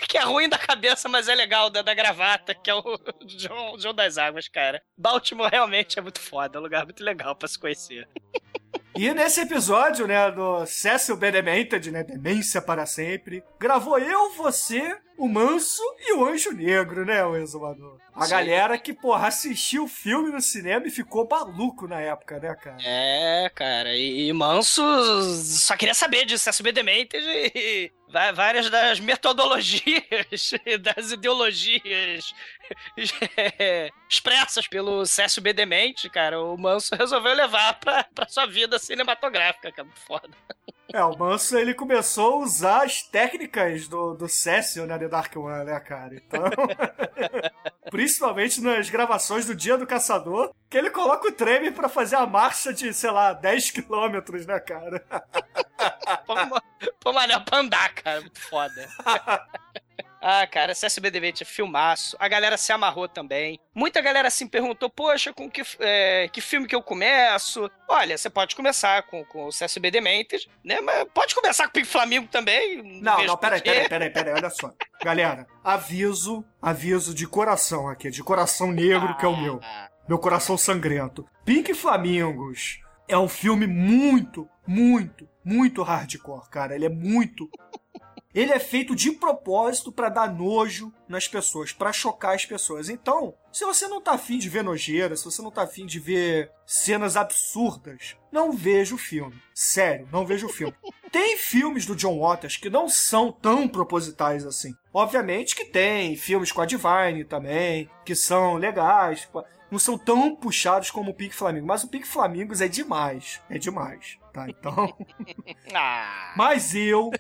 [0.09, 2.83] que é ruim da cabeça, mas é legal, da, da gravata, que é o
[3.79, 4.83] João, das Águas, cara.
[4.97, 8.09] Baltimore realmente é muito foda, é um lugar muito legal pra se conhecer.
[8.97, 11.31] E nesse episódio, né, do Cecil B.
[11.31, 17.25] Demented, né, Demência para Sempre, gravou eu, você, o Manso e o Anjo Negro, né,
[17.25, 17.99] o Exumador?
[18.15, 18.31] A Sim.
[18.31, 22.79] galera que, porra, assistiu o filme no cinema e ficou maluco na época, né, cara?
[22.85, 24.83] É, cara, e, e Manso
[25.45, 27.25] só queria saber de SB Demented
[27.55, 27.93] e
[28.35, 30.51] várias das metodologias,
[30.83, 32.35] das ideologias
[33.37, 35.53] é, expressas pelo Cécio B.
[35.53, 40.29] Demente, cara, o Manso resolveu levar pra, pra sua vida cinematográfica, é muito foda.
[40.91, 45.37] É, o Manso, ele começou a usar as técnicas do, do Cecil, né, The Dark
[45.37, 46.15] One, né, cara?
[46.15, 46.45] Então,
[47.91, 52.27] principalmente nas gravações do Dia do Caçador, que ele coloca o treme pra fazer a
[52.27, 55.05] marcha de, sei lá, 10 quilômetros, né, cara?
[56.27, 56.63] Pô, ma-
[57.01, 58.89] Pô, mané, pra andar, cara, muito foda.
[60.21, 62.17] Ah, cara, CSB Demente é filmaço.
[62.19, 63.61] A galera se amarrou também.
[63.75, 67.71] Muita galera assim perguntou: Poxa, com que, é, que filme que eu começo?
[67.89, 70.81] Olha, você pode começar com, com o CSB Demented, né?
[70.81, 73.01] Mas pode começar com o Pink Flamengo também.
[73.01, 74.73] Não, não, peraí, peraí, peraí, peraí, olha só.
[75.03, 79.61] Galera, aviso, aviso de coração aqui, de coração negro que é o meu.
[79.63, 81.27] Ah, Meu coração sangrento.
[81.45, 86.75] Pink Flamingos é um filme muito, muito, muito hardcore, cara.
[86.75, 87.49] Ele é muito.
[88.39, 92.89] Ele é feito de propósito pra dar nojo nas pessoas, pra chocar as pessoas.
[92.89, 95.99] Então, se você não tá afim de ver nojeira, se você não tá afim de
[95.99, 99.35] ver cenas absurdas, não veja o filme.
[99.53, 100.75] Sério, não veja o filme.
[101.11, 104.73] Tem filmes do John Waters que não são tão propositais assim.
[104.93, 109.27] Obviamente que tem filmes com a Divine também, que são legais,
[109.71, 113.59] não são tão puxados como o Pink Flamingo, mas o Pink Flamingos é demais, é
[113.59, 114.49] demais, tá?
[114.49, 114.97] Então,
[115.75, 116.33] Ah.
[116.37, 117.11] mas eu,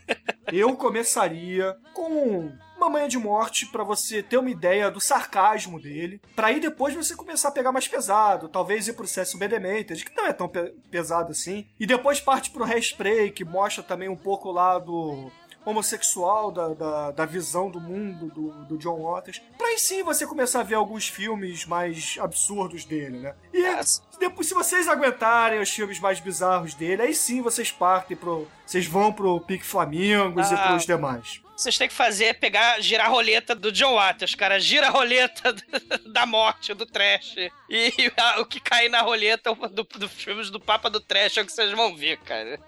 [0.52, 6.20] eu começaria com uma manhã de morte pra você ter uma ideia do sarcasmo dele,
[6.36, 9.48] pra aí depois você começar a pegar mais pesado, talvez ir pro Cécio B.
[9.48, 13.82] Demented, que não é tão pe- pesado assim, e depois parte pro Hairspray, que mostra
[13.82, 15.30] também um pouco lá do
[15.64, 20.26] homossexual, da, da, da visão do mundo do, do John Waters, pra aí sim você
[20.26, 23.34] começar a ver alguns filmes mais absurdos dele, né?
[23.52, 28.48] E depois, se vocês aguentarem os filmes mais bizarros dele, aí sim vocês partem pro.
[28.66, 30.68] Vocês vão pro Pique Flamingos e Ah.
[30.68, 31.40] pros demais.
[31.56, 34.60] Vocês têm que fazer é pegar, girar a roleta do John Waters, cara.
[34.60, 35.52] Gira a roleta
[36.12, 37.34] da morte, do trash.
[37.68, 41.42] E a- o que cair na roleta do, dos filmes do Papa do Trash é
[41.42, 42.60] o que vocês vão ver, cara.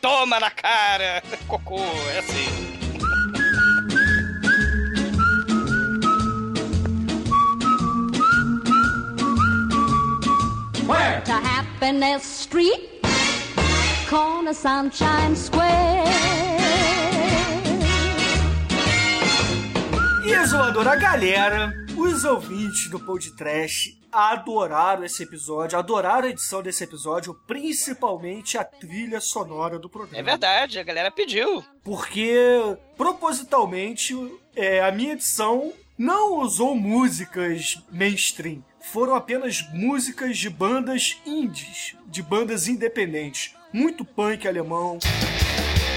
[0.00, 1.78] Toma na cara, cocô,
[2.14, 2.80] é assim.
[11.24, 12.80] To Happiness Street,
[14.08, 16.08] corner Sunshine Square.
[20.26, 20.46] E a
[20.96, 28.64] galera, os ouvintes do Podcast adoraram esse episódio, adoraram a edição desse episódio, principalmente a
[28.64, 30.18] trilha sonora do programa.
[30.18, 31.64] É verdade, a galera pediu.
[31.82, 32.34] Porque,
[32.96, 34.14] propositalmente,
[34.54, 38.64] é, a minha edição não usou músicas mainstream.
[38.80, 43.54] Foram apenas músicas de bandas indies, de bandas independentes.
[43.72, 44.98] Muito punk alemão.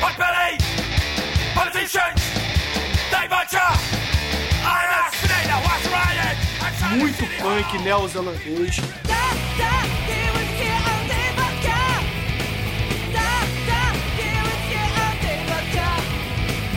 [0.01, 0.57] Mas peraí!
[1.55, 2.21] Politicians!
[3.09, 4.02] They butcher!
[6.95, 8.77] Muito punk neozelandês.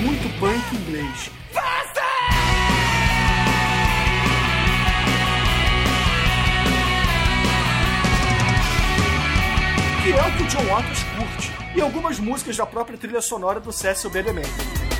[0.00, 1.30] Muito punk inglês.
[10.02, 11.52] Que é o que o John Waters curte.
[11.74, 14.22] E algumas músicas da própria trilha sonora do Cecil B.
[14.22, 14.95] DeMille.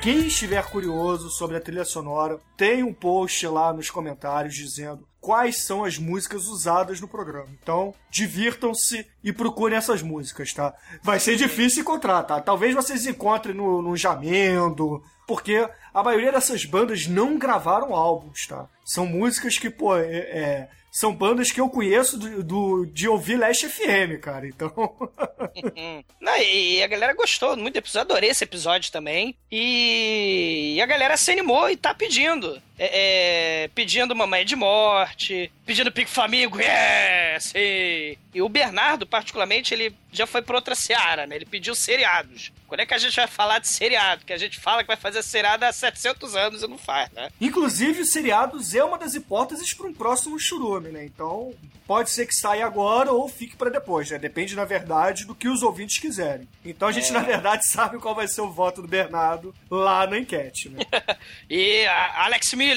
[0.00, 5.62] Quem estiver curioso sobre a trilha sonora, tem um post lá nos comentários dizendo quais
[5.64, 7.48] são as músicas usadas no programa.
[7.60, 10.72] Então, divirtam-se e procurem essas músicas, tá?
[11.02, 12.40] Vai ser difícil encontrar, tá?
[12.40, 18.68] Talvez vocês encontrem no, no Jamendo, porque a maioria dessas bandas não gravaram álbuns, tá?
[18.84, 23.36] São músicas que, pô, é- é, são bandas que eu conheço do, do- de ouvir
[23.36, 24.46] Last FM, cara.
[24.46, 24.72] Então,
[26.20, 29.36] Não, e a galera gostou muito do episódio, adorei esse episódio também.
[29.50, 32.60] E, e a galera se animou e tá pedindo.
[32.78, 37.58] É, é, pedindo Mamãe de Morte, pedindo Pico Flamingo, yeah, sim.
[37.58, 41.36] E o Bernardo, particularmente, ele já foi pra outra seara, né?
[41.36, 42.52] Ele pediu seriados.
[42.66, 44.24] Quando é que a gente vai falar de seriado?
[44.24, 47.30] Que a gente fala que vai fazer seriado há 700 anos e não faz, né?
[47.40, 51.04] Inclusive, os seriados é uma das hipóteses para um próximo churume, né?
[51.04, 51.54] Então,
[51.86, 54.18] pode ser que saia agora ou fique para depois, né?
[54.18, 56.46] Depende, na verdade, do que os ouvintes quiserem.
[56.62, 60.18] Então, a gente, na verdade, sabe qual vai ser o voto do Bernardo lá na
[60.18, 60.80] enquete, né?
[61.50, 62.67] E Alex Miller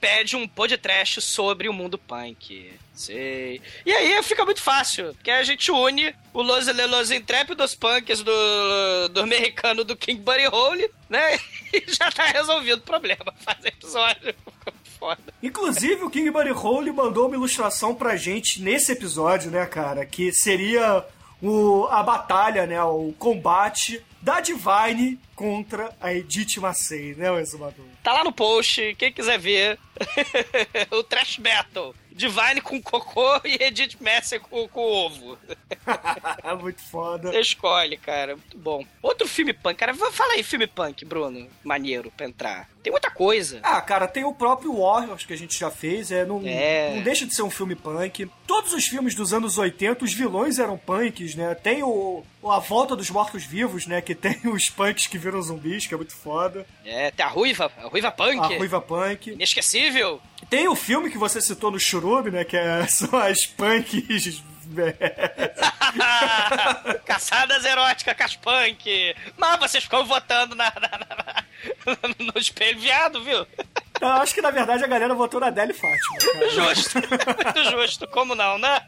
[0.00, 2.72] pede um podcast sobre o mundo punk.
[2.94, 3.60] Sei.
[3.84, 9.08] E aí fica muito fácil, porque a gente une o Los, Los Intrépidos Punks do,
[9.10, 11.38] do americano do King Buddy Hole, né?
[11.72, 13.34] E já tá resolvido o problema.
[13.44, 14.34] Faz episódio.
[14.98, 15.34] Foda.
[15.42, 20.06] Inclusive, o King Buddy Hole mandou uma ilustração pra gente nesse episódio, né, cara?
[20.06, 21.04] Que seria
[21.42, 22.82] o, a batalha, né?
[22.82, 27.86] O combate da Divine contra a Edith Macei, né, o exumador?
[28.02, 29.78] Tá lá no post, quem quiser ver.
[30.90, 31.94] o Trash Battle.
[32.16, 35.38] Divine com cocô e Edith Messer com, com ovo.
[36.60, 37.30] Muito foda.
[37.30, 38.36] Você escolhe, cara.
[38.36, 38.84] Muito bom.
[39.02, 39.94] Outro filme punk, cara.
[39.94, 41.46] Fala aí, filme punk, Bruno.
[41.62, 42.68] Maneiro pra entrar.
[42.82, 43.58] Tem muita coisa.
[43.62, 46.94] Ah, cara, tem o próprio Warriors que a gente já fez, é, não, É.
[46.94, 48.30] não deixa de ser um filme punk.
[48.46, 51.54] Todos os filmes dos anos 80, os vilões eram punks, né?
[51.56, 54.00] Tem o, A Volta dos Mortos-Vivos, né?
[54.00, 56.64] Que tem os punks que viram zumbis, que é muito foda.
[56.84, 58.38] É, tem a Ruiva, a Ruiva Punk.
[58.54, 59.30] A Ruiva Punk.
[59.32, 60.20] Inesquecível.
[60.50, 62.44] Tem o filme que você citou no Churume, né?
[62.44, 64.42] Que é, são as punks...
[67.04, 69.14] Caçadas eróticas com as punk.
[69.36, 71.44] Mas vocês ficam votando na, na- na- na-
[72.18, 73.46] no espelho viado, viu?
[74.00, 76.18] Eu acho que na verdade a galera votou na Adele Fátima.
[76.32, 76.50] Cara.
[76.50, 76.94] Justo.
[76.98, 78.06] Muito justo.
[78.08, 78.80] Como não, né?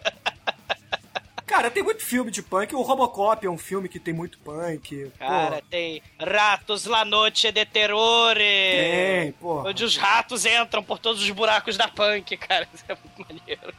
[1.48, 2.74] Cara, tem muito filme de punk.
[2.74, 5.10] O Robocop é um filme que tem muito punk.
[5.18, 8.38] Cara, tem Ratos La Noche de Terrore.
[8.38, 9.66] tem, pô.
[9.66, 12.68] Onde os ratos entram por todos os buracos da punk, cara.
[12.72, 13.74] Isso é muito maneiro.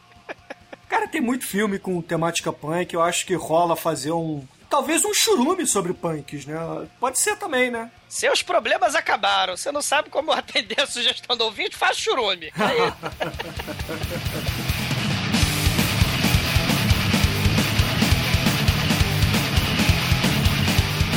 [0.89, 2.93] Cara, tem muito filme com temática punk.
[2.93, 4.43] Eu acho que rola fazer um.
[4.67, 6.57] Talvez um churume sobre punks, né?
[6.99, 7.91] Pode ser também, né?
[8.07, 9.55] Seus problemas acabaram.
[9.55, 11.77] Você não sabe como atender a sugestão do ouvinte?
[11.77, 12.51] Faz churume.
[12.57, 12.79] Aí,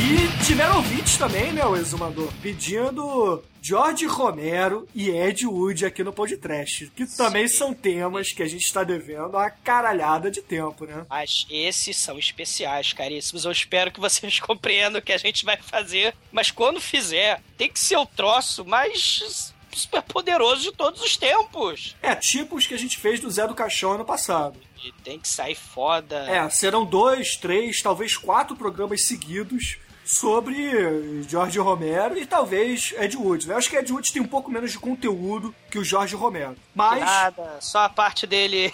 [0.03, 6.13] E tiveram ouvintes também, né, o exumador, pedindo George Romero e Ed Wood aqui no
[6.13, 11.07] podcast, que também são temas que a gente está devendo uma caralhada de tempo, né?
[11.09, 13.45] Mas esses são especiais, caríssimos.
[13.45, 16.17] Eu espero que vocês compreendam o que a gente vai fazer.
[16.33, 21.95] Mas quando fizer, tem que ser o troço mais super poderoso de todos os tempos.
[22.03, 24.59] É, tipos que a gente fez do Zé do Caixão ano passado.
[24.85, 26.29] E tem que sair foda.
[26.29, 33.47] É, serão dois, três, talvez quatro programas seguidos sobre George Romero e talvez Ed Wood.
[33.47, 33.55] né?
[33.55, 36.57] Eu acho que Ed Wood tem um pouco menos de conteúdo que o Jorge Romero.
[36.75, 37.01] Mas.
[37.01, 38.73] Nada, só a parte dele.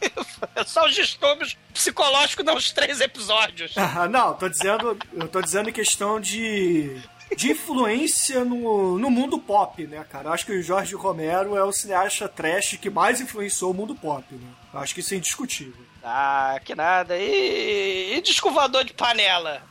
[0.66, 3.72] só os distúrbios psicológicos nos três episódios.
[3.76, 7.00] Ah, não, tô dizendo, eu tô dizendo em questão de
[7.36, 10.28] de influência no, no mundo pop, né, cara?
[10.28, 13.94] Eu acho que o Jorge Romero é o cineasta trash que mais influenciou o mundo
[13.94, 14.48] pop, né?
[14.72, 15.84] Eu acho que isso é indiscutível.
[16.02, 17.16] Ah, que nada.
[17.16, 19.62] E, e disco voador de panela?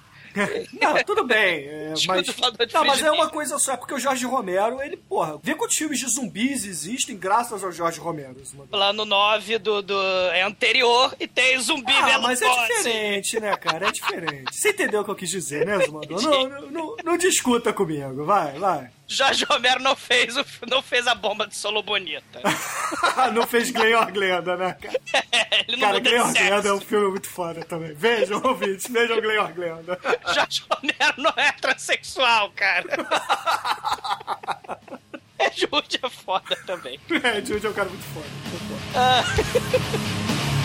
[0.79, 2.27] Não, tudo bem, é, mas...
[2.73, 5.75] Não, mas é uma coisa só, é porque o Jorge Romero, ele, porra, vê quantos
[5.75, 8.35] filmes de zumbis existem graças ao Jorge Romero.
[8.53, 8.67] mano.
[8.69, 13.55] Plano 9 do, do, é anterior e tem zumbi Ah, vendo mas é diferente, né,
[13.55, 13.87] cara?
[13.87, 14.55] É diferente.
[14.55, 16.19] Você entendeu o que eu quis dizer, né, Zumador?
[16.29, 18.91] Não, não, não, não discuta comigo, vai, vai.
[19.09, 22.41] Jorge Romero não fez, o, não fez a bomba de Solo Bonita.
[23.33, 25.01] não fez Glenn Glenda, né, cara?
[25.67, 26.47] Ele não Cara, Glenn de sexo.
[26.47, 27.93] Glenda é um filme muito foda também.
[27.95, 29.99] Vejam, ouvintes, vejam Glenn Glenda.
[30.31, 32.85] Jorge Romero não é transexual, cara.
[35.39, 36.99] É Jude é foda também.
[37.23, 38.27] É, Jude é um cara muito foda.
[38.45, 38.79] Muito foda.
[38.93, 40.58] Mas,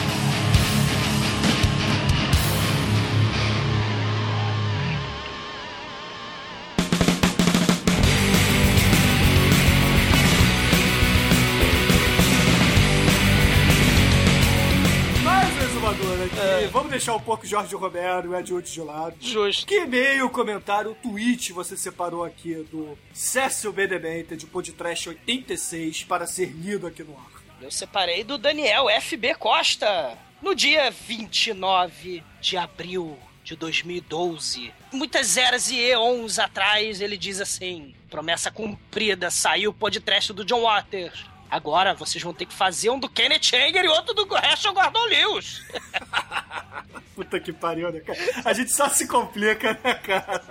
[15.95, 19.17] aqui, vamos deixar um pouco Jorge Romero e Ed Wood de lado.
[19.21, 19.67] Justo.
[19.67, 26.47] Que e-mail, comentário, tweet você separou aqui do Cécio Bedemente de Podcast 86 para ser
[26.47, 27.31] lido aqui no ar?
[27.61, 30.19] Eu separei do Daniel FB Costa.
[30.43, 37.95] No dia 29 de abril de 2012, muitas eras e eons atrás, ele diz assim:
[38.11, 41.25] promessa cumprida, saiu o podcast do John Waters.
[41.51, 45.05] Agora vocês vão ter que fazer um do Kenneth Anger e outro do Rachel Gordon
[45.07, 45.63] Lewis.
[47.15, 48.19] Puta que pariu, né, cara?
[48.45, 50.43] A gente só se complica, né, cara?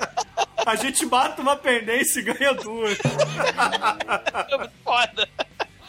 [0.66, 2.98] A gente mata uma pendência e ganha duas.
[3.00, 5.30] É foda.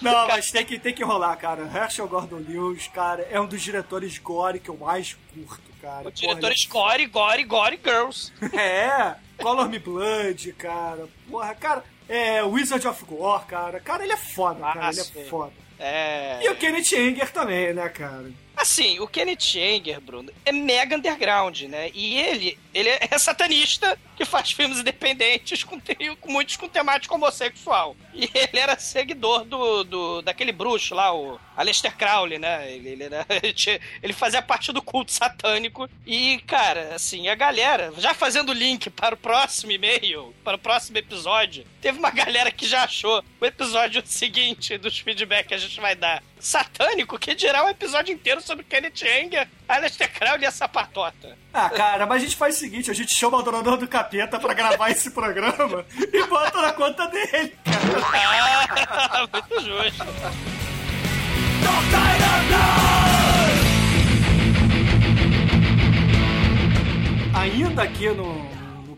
[0.01, 1.63] Não, mas tem que, tem que rolar, cara.
[1.63, 6.09] Herschel Gordon Lewis, cara, é um dos diretores gore que eu mais curto, cara.
[6.09, 8.33] O diretor Gore, Gore, Gore Girls.
[8.53, 11.09] É, Color Me Blood, cara.
[11.31, 13.81] Porra, cara, é Wizard of Gore, cara.
[13.81, 14.87] Cara, ele é foda, cara.
[14.87, 15.53] Ah, Ele é foda.
[15.79, 16.41] É.
[16.43, 18.31] E o Kenneth Anger também, né, cara?
[18.57, 21.91] Assim, o Kenneth Anger, Bruno, é mega underground, né?
[21.93, 25.77] E ele, ele é satanista que faz filmes independentes com,
[26.21, 27.97] com muitos com temática homossexual.
[28.15, 32.71] E ele era seguidor do, do daquele bruxo lá, o Aleister Crowley, né?
[32.73, 33.27] Ele, ele, era-
[34.01, 35.91] ele fazia parte do culto satânico.
[36.07, 40.97] E, cara, assim, a galera, já fazendo link para o próximo e-mail, para o próximo
[40.97, 45.79] episódio, teve uma galera que já achou o episódio seguinte dos feedback que a gente
[45.79, 50.51] vai dar satânico, que dirá um episódio inteiro sobre Kenneth Anger, Aleister Crowley e a
[50.51, 51.37] sapatota.
[51.53, 54.39] Ah, cara, mas a gente faz o seguinte: a gente chama o Adorador do Capeta
[54.41, 58.55] pra gravar esse programa e bota na conta dele, cara.
[58.89, 60.05] Ah, muito justo.
[67.35, 68.54] Ainda aqui no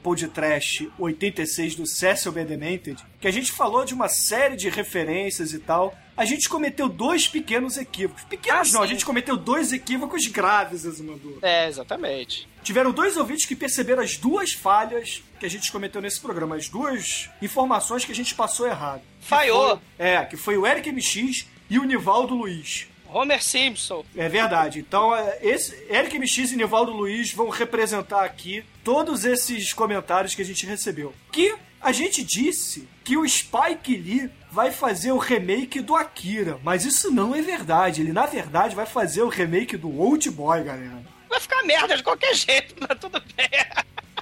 [0.07, 2.45] podcast 86 do Cecil B.
[2.45, 6.89] Demented, que a gente falou de uma série de referências e tal, a gente cometeu
[6.89, 8.23] dois pequenos equívocos.
[8.23, 8.93] Pequenos Ah, não, a sim.
[8.93, 11.41] gente cometeu dois equívocos graves, Azumador.
[11.43, 12.47] É, exatamente.
[12.63, 16.69] Tiveram dois ouvintes que perceberam as duas falhas que a gente cometeu nesse programa, as
[16.69, 19.03] duas informações que a gente passou errado.
[19.21, 19.81] Falhou.
[19.99, 22.87] é, que foi o Eric MX e o Nivaldo Luiz.
[23.09, 24.05] Homer Simpson.
[24.17, 24.79] É verdade.
[24.79, 30.43] Então, é, esse, Eric MX e Nivaldo Luiz vão representar aqui todos esses comentários que
[30.43, 31.13] a gente recebeu.
[31.33, 36.85] Que A gente disse que o Spike Lee vai fazer o remake do Akira, mas
[36.85, 38.01] isso não é verdade.
[38.01, 41.03] Ele, na verdade, vai fazer o remake do Old Boy, galera.
[41.29, 43.66] Vai ficar merda de qualquer jeito, mas tudo bem.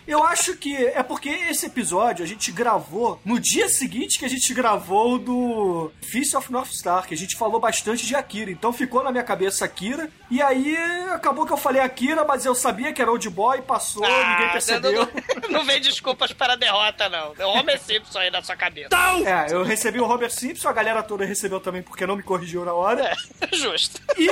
[0.07, 4.29] Eu acho que é porque esse episódio a gente gravou no dia seguinte que a
[4.29, 8.51] gente gravou do Fist of North Star, que a gente falou bastante de Akira.
[8.51, 10.11] Então ficou na minha cabeça Akira.
[10.31, 10.77] E aí
[11.13, 14.93] acabou que eu falei Akira, mas eu sabia que era Old Boy, passou, ninguém percebeu.
[14.93, 15.09] Não,
[15.43, 17.33] não, não vem desculpas para a derrota, não.
[17.47, 18.91] O Homer Simpson aí na sua cabeça.
[19.25, 22.65] É, eu recebi o Homer Simpson, a galera toda recebeu também porque não me corrigiu
[22.65, 23.17] na hora.
[23.41, 24.01] É, justo.
[24.19, 24.29] E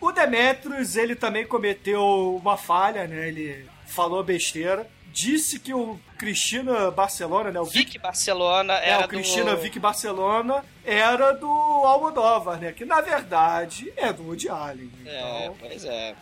[0.00, 3.28] o Demetrius, ele também cometeu uma falha, né?
[3.28, 4.86] Ele falou besteira.
[5.12, 7.60] Disse que o Cristina Barcelona, né?
[7.60, 9.62] O Vic, Vic Barcelona é, era o Cristina do...
[9.62, 12.72] Vic Barcelona era do Almodóvar, né?
[12.72, 14.90] Que na verdade é do Woody Allen.
[15.06, 16.16] É, Então, pois é.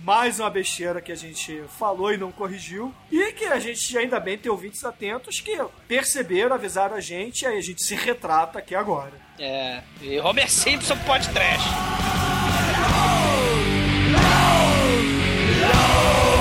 [0.00, 2.92] mais uma besteira que a gente falou e não corrigiu.
[3.12, 5.56] E que a gente ainda bem tem ouvintes atentos que
[5.86, 9.12] perceberam, avisaram a gente, e aí a gente se retrata aqui agora.
[9.38, 9.80] É.
[10.02, 11.62] E Homer Simpson pode trash.
[15.70, 16.33] E,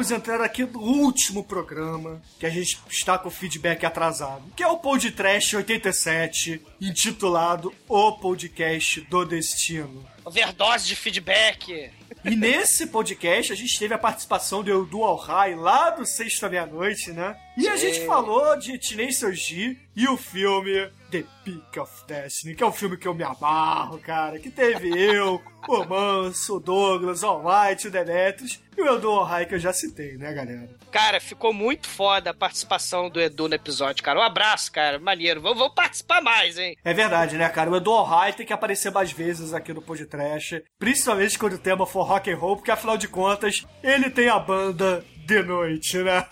[0.00, 4.62] vamos entrar aqui no último programa, que a gente está com o feedback atrasado, que
[4.62, 10.02] é o Podcast 87, intitulado O Podcast do Destino.
[10.24, 11.90] Overdose de feedback.
[12.24, 17.12] E nesse podcast a gente teve a participação do Edu Alhai lá do Sexta Meia-Noite,
[17.12, 17.36] né?
[17.56, 22.62] E a gente falou de Tenacious G e o filme The Peak of Destiny, que
[22.62, 24.38] é um filme que eu me amarro, cara.
[24.38, 29.46] Que teve eu, o Manso, o Douglas, o Might, o Demetrius e o Edu Alhai
[29.46, 30.70] que eu já citei, né, galera?
[30.90, 34.20] Cara, ficou muito foda a participação do Edu no episódio, cara.
[34.20, 34.98] Um abraço, cara.
[34.98, 35.40] Maneiro.
[35.40, 36.76] Vou, vou participar mais, hein?
[36.84, 37.70] É verdade, né, cara?
[37.70, 41.84] O Edu Alhai tem que aparecer mais vezes aqui no podcast, principalmente quando o tema
[41.84, 46.26] for rock and roll, porque afinal de contas, ele tem a banda de noite, né?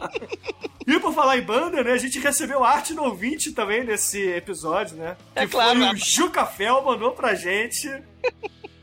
[0.86, 4.96] e por falar em banda, né, a gente recebeu arte no ouvinte também nesse episódio,
[4.96, 5.16] né?
[5.34, 7.90] É que claro, foi o Juca Fel mandou pra gente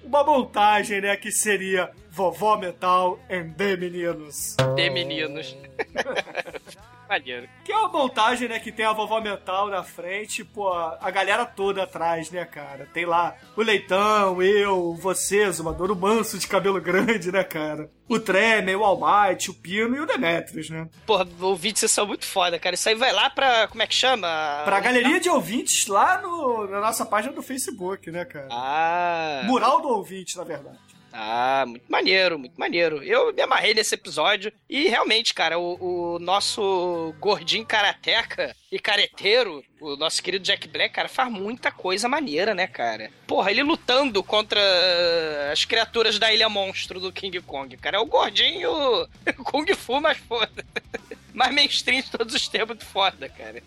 [0.03, 4.55] uma montagem, né, que seria Vovó Metal and The Meninos.
[4.75, 5.57] De meninos.
[7.10, 7.47] Maneiro.
[7.64, 11.45] Que é uma montagem, né, que tem a vovó metal na frente, pô, a galera
[11.45, 12.88] toda atrás, né, cara?
[12.93, 17.89] Tem lá o Leitão, eu, você, Zumador, o Manso de cabelo grande, né, cara?
[18.08, 20.88] O Tremer, o Almighty, o Pino e o Demetrius, né?
[21.06, 22.76] Porra, ouvintes, vocês são muito foda, cara.
[22.76, 23.68] Isso aí vai lá pra.
[23.68, 24.28] Como é que chama?
[24.66, 28.47] Pra galeria de ouvintes lá no, na nossa página do Facebook, né, cara?
[28.51, 29.41] Ah.
[29.45, 30.78] Mural do ouvinte, na verdade.
[31.16, 33.03] Ah, muito maneiro, muito maneiro.
[33.03, 39.64] Eu me amarrei nesse episódio e realmente, cara, o, o nosso gordinho karateca e careteiro,
[39.80, 43.11] o nosso querido Jack Black, cara, faz muita coisa maneira, né, cara?
[43.28, 44.59] Porra, ele lutando contra
[45.51, 47.97] as criaturas da Ilha Monstro do King Kong, cara.
[47.97, 48.72] É o gordinho
[49.45, 50.66] Kung Fu mais foda.
[51.34, 53.64] Mais mainstream de todos os tempos foda, cara.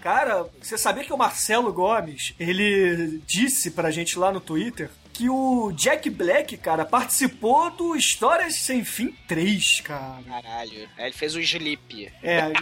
[0.00, 5.28] Cara, você sabia que o Marcelo Gomes, ele disse pra gente lá no Twitter que
[5.30, 10.18] o Jack Black, cara, participou do Histórias Sem Fim 3, cara.
[10.28, 10.88] Caralho.
[10.98, 12.12] Ele fez o Sleep.
[12.22, 12.52] É,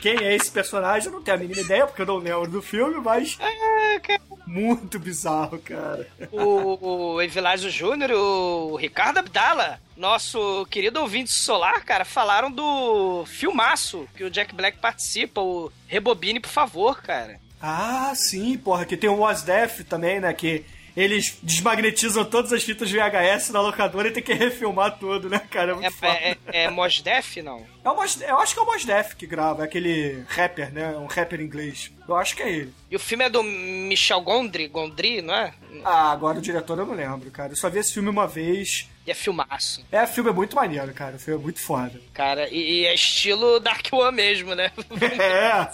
[0.00, 2.60] quem é esse personagem eu não tenho a mínima ideia, porque eu não lembro do
[2.62, 6.06] filme, mas Ah, muito bizarro, cara.
[6.30, 14.06] o, o Evilásio Júnior o Ricardo Abdala, nosso querido ouvinte solar, cara, falaram do filmaço
[14.16, 17.40] que o Jack Black participa, o Rebobine, por favor, cara.
[17.60, 20.64] Ah, sim, porra, que tem o Was Death também, né, que
[20.96, 25.72] eles desmagnetizam todas as fitas VHS na locadora e tem que refilmar tudo, né, cara?
[25.72, 26.12] É muito É, foda.
[26.12, 27.66] é, é Mos Def, não?
[27.84, 30.72] É o Mos- eu acho que é o Mos Def que grava, é aquele rapper,
[30.72, 30.90] né?
[30.96, 31.90] Um rapper inglês.
[32.08, 32.74] Eu acho que é ele.
[32.90, 35.52] E o filme é do Michel Gondry, Gondry, não é?
[35.84, 37.52] Ah, agora o diretor eu não lembro, cara.
[37.52, 38.88] Eu só vi esse filme uma vez.
[39.06, 41.16] E é filmaço, É, filme é muito maneiro, cara.
[41.16, 42.00] O filme é muito foda.
[42.14, 42.48] cara.
[42.48, 44.70] E, e é estilo Dark One mesmo, né?
[45.20, 45.68] É.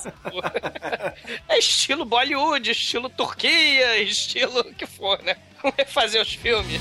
[1.49, 5.37] É estilo Bollywood, estilo Turquia, estilo o que for, né?
[5.63, 6.81] Vamos refazer os filmes.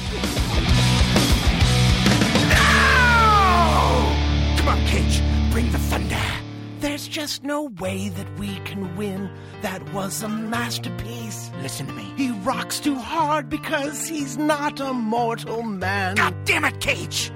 [6.90, 9.30] There's just just no way that we can win.
[9.62, 11.52] That was a masterpiece.
[11.62, 12.12] Listen to me.
[12.18, 16.16] He rocks too hard because he's not a mortal man.
[16.16, 17.32] God damn it, Cage!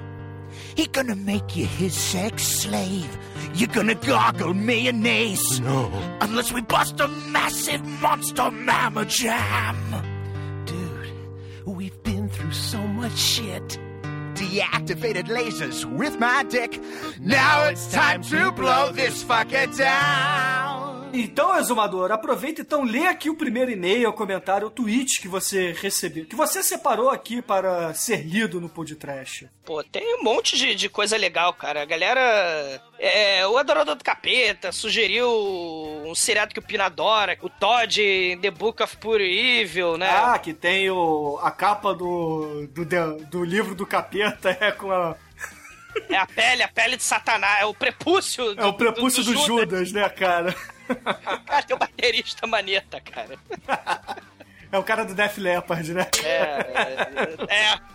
[0.74, 3.16] He gonna make you his sex slave.
[3.54, 5.60] You're gonna gargle mayonnaise.
[5.60, 5.88] No.
[6.20, 9.76] Unless we bust a massive monster mamma jam.
[10.66, 13.78] Dude, we've been through so much shit.
[14.34, 16.80] Deactivated lasers with my dick.
[17.20, 20.93] Now it's time to blow this fucker down.
[21.14, 26.26] Então, exumador, aproveita então, lê aqui o primeiro e-mail, comentário, o tweet que você recebeu,
[26.26, 29.48] que você separou aqui para ser lido no podcast.
[29.64, 31.82] Pô, tem um monte de, de coisa legal, cara.
[31.82, 32.82] A galera.
[32.98, 35.28] É, o Adorador do Capeta sugeriu
[36.04, 39.22] um seriado que o Pina adora, o Todd The Book of Pure
[39.60, 40.10] Evil, né?
[40.10, 42.84] Ah, que tem o, a capa do, do,
[43.26, 45.16] do livro do capeta é com a,
[46.08, 49.38] É a pele, a pele de Satanás, é o prepúcio é o prepúcio do, do,
[49.38, 50.54] do Judas, né, cara?
[51.46, 53.38] Cara, tem o baterista maneta, cara.
[54.70, 56.06] É o cara do Def Leppard, né?
[56.24, 57.80] É, é, é.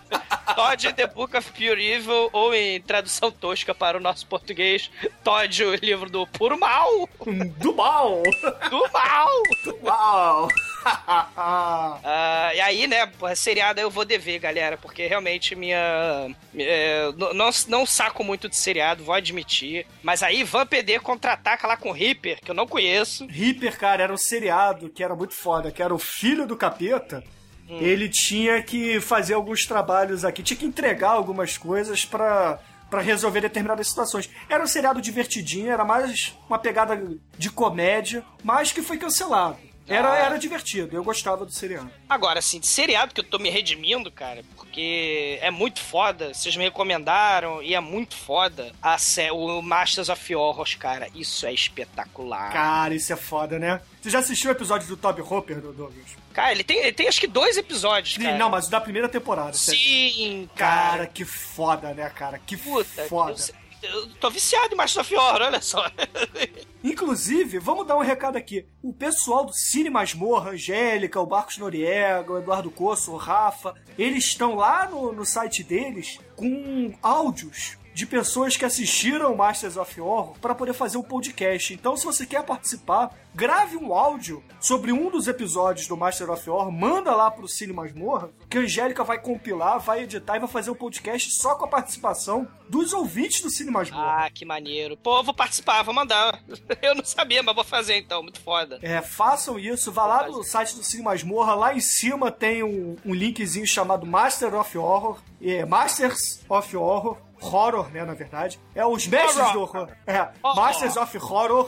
[0.54, 4.90] Todd The Book of Pure Evil, ou em tradução tosca para o nosso português,
[5.22, 7.08] Todd, o livro do puro mal.
[7.58, 8.22] Do mal!
[8.70, 9.42] Do mal!
[9.64, 10.48] Do mal!
[10.84, 16.34] uh, e aí, né, porra, seriado eu vou dever, galera, porque realmente minha.
[16.56, 19.86] É, não, não saco muito de seriado, vou admitir.
[20.02, 23.26] Mas aí, Van PD contra-ataca lá com Reaper, que eu não conheço.
[23.26, 27.22] Reaper, cara, era um seriado que era muito foda, que era o filho do capeta.
[27.70, 27.78] Hum.
[27.80, 32.58] Ele tinha que fazer alguns trabalhos aqui, tinha que entregar algumas coisas para
[32.90, 34.28] para resolver determinadas situações.
[34.48, 37.00] Era um seriado divertidinho, era mais uma pegada
[37.38, 39.69] de comédia, mas que foi cancelado.
[39.88, 41.90] Era, era divertido, eu gostava do seriado.
[42.08, 46.56] Agora, assim, de seriado que eu tô me redimindo, cara, porque é muito foda, vocês
[46.56, 51.08] me recomendaram e é muito foda a sé o Masters of Horrors, cara.
[51.14, 52.52] Isso é espetacular.
[52.52, 53.80] Cara, isso é foda, né?
[54.00, 56.16] Você já assistiu o episódio do Toby Hopper, do Douglas?
[56.32, 58.38] Cara, ele tem, ele tem acho que dois episódios, cara.
[58.38, 59.52] Não, mas o da primeira temporada.
[59.52, 60.90] Sim, cara.
[60.90, 62.38] Cara, que foda, né, cara?
[62.38, 63.32] Que Puta, foda.
[63.32, 65.84] Eu, eu tô viciado em Masters of Horror, olha só.
[66.82, 68.66] Inclusive, vamos dar um recado aqui.
[68.82, 74.24] O pessoal do Cine Masmorra, Angélica, o Marcos Noriega, o Eduardo Coço, o Rafa, eles
[74.24, 80.32] estão lá no, no site deles com áudios de pessoas que assistiram Masters of Horror
[80.40, 81.74] para poder fazer um podcast.
[81.74, 86.48] Então, se você quer participar, grave um áudio sobre um dos episódios do Master of
[86.48, 90.48] Horror, manda lá pro Cine Masmorra, que a Angélica vai compilar, vai editar e vai
[90.48, 94.24] fazer um podcast só com a participação dos ouvintes do Cine Masmorra.
[94.24, 94.96] Ah, que maneiro.
[94.96, 96.42] Pô, vou participar, vou mandar.
[96.80, 98.78] Eu não sabia, mas vou fazer então, muito foda.
[98.80, 102.96] É, façam isso, vá lá no site do Cine Masmorra, lá em cima tem um,
[103.04, 108.60] um linkzinho chamado Master of Horror, é, Masters of Horror, horror, né, na verdade.
[108.74, 109.52] É os mestres Horror.
[109.52, 109.88] do horror.
[110.06, 110.56] É, Horror.
[110.56, 111.66] Masters of Horror.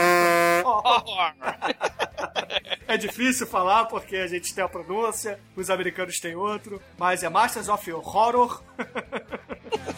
[0.64, 1.34] Horror.
[2.86, 7.28] É difícil falar porque a gente tem a pronúncia, os americanos têm outro, mas é
[7.28, 8.62] Masters of Horror.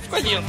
[0.00, 0.42] Ficou lindo.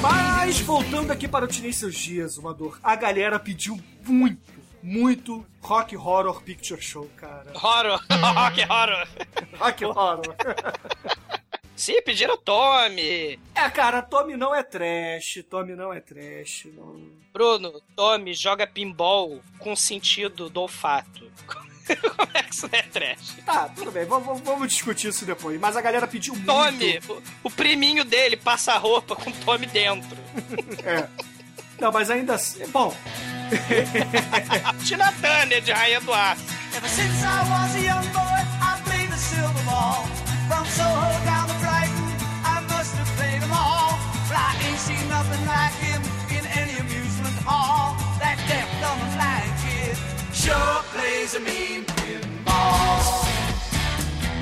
[0.00, 2.78] Mas voltando aqui para o Tirei Seus Dias, uma dor.
[2.82, 4.52] A galera pediu muito,
[4.82, 7.52] muito Rock Horror Picture Show, cara.
[7.54, 8.00] Horror.
[8.10, 9.08] Rock horror.
[9.58, 10.36] Rock Horror.
[11.78, 13.38] Sim, pediram Tommy.
[13.54, 16.66] É, cara, Tommy não é trash, Tommy não é trash.
[16.74, 17.00] Não...
[17.32, 21.30] Bruno, Tommy joga pinball com sentido do olfato.
[22.16, 23.36] Como é que isso não é trash?
[23.46, 25.60] Tá, tudo bem, vamos, vamos discutir isso depois.
[25.60, 26.46] Mas a galera pediu muito.
[26.46, 30.18] Tommy, o, o priminho dele passa a roupa com Tommy dentro.
[30.84, 31.08] É.
[31.80, 32.66] Não, mas ainda assim.
[32.68, 32.94] Bom,
[34.84, 36.42] Tina Turner de Rainha do Aço.
[36.76, 40.06] Ever since I was a young boy, I played the silver ball.
[40.48, 42.08] From Soho down to Brighton,
[42.44, 43.98] I must have played them all.
[44.28, 47.96] But I ain't seen nothing like him in any amusement hall.
[48.20, 49.96] That deaf, dumb, and blind kid
[50.32, 53.24] sure plays a mean pinball.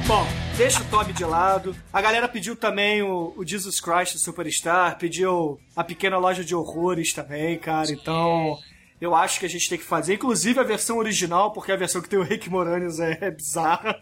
[0.07, 0.26] Bom,
[0.57, 1.74] deixa o Tommy de lado.
[1.92, 7.12] A galera pediu também o, o Jesus Christ Superstar, pediu a pequena loja de horrores
[7.12, 7.90] também, cara.
[7.90, 8.59] Então,
[9.01, 10.14] eu acho que a gente tem que fazer.
[10.14, 14.01] Inclusive a versão original, porque a versão que tem o Rick Moranis é, é bizarra.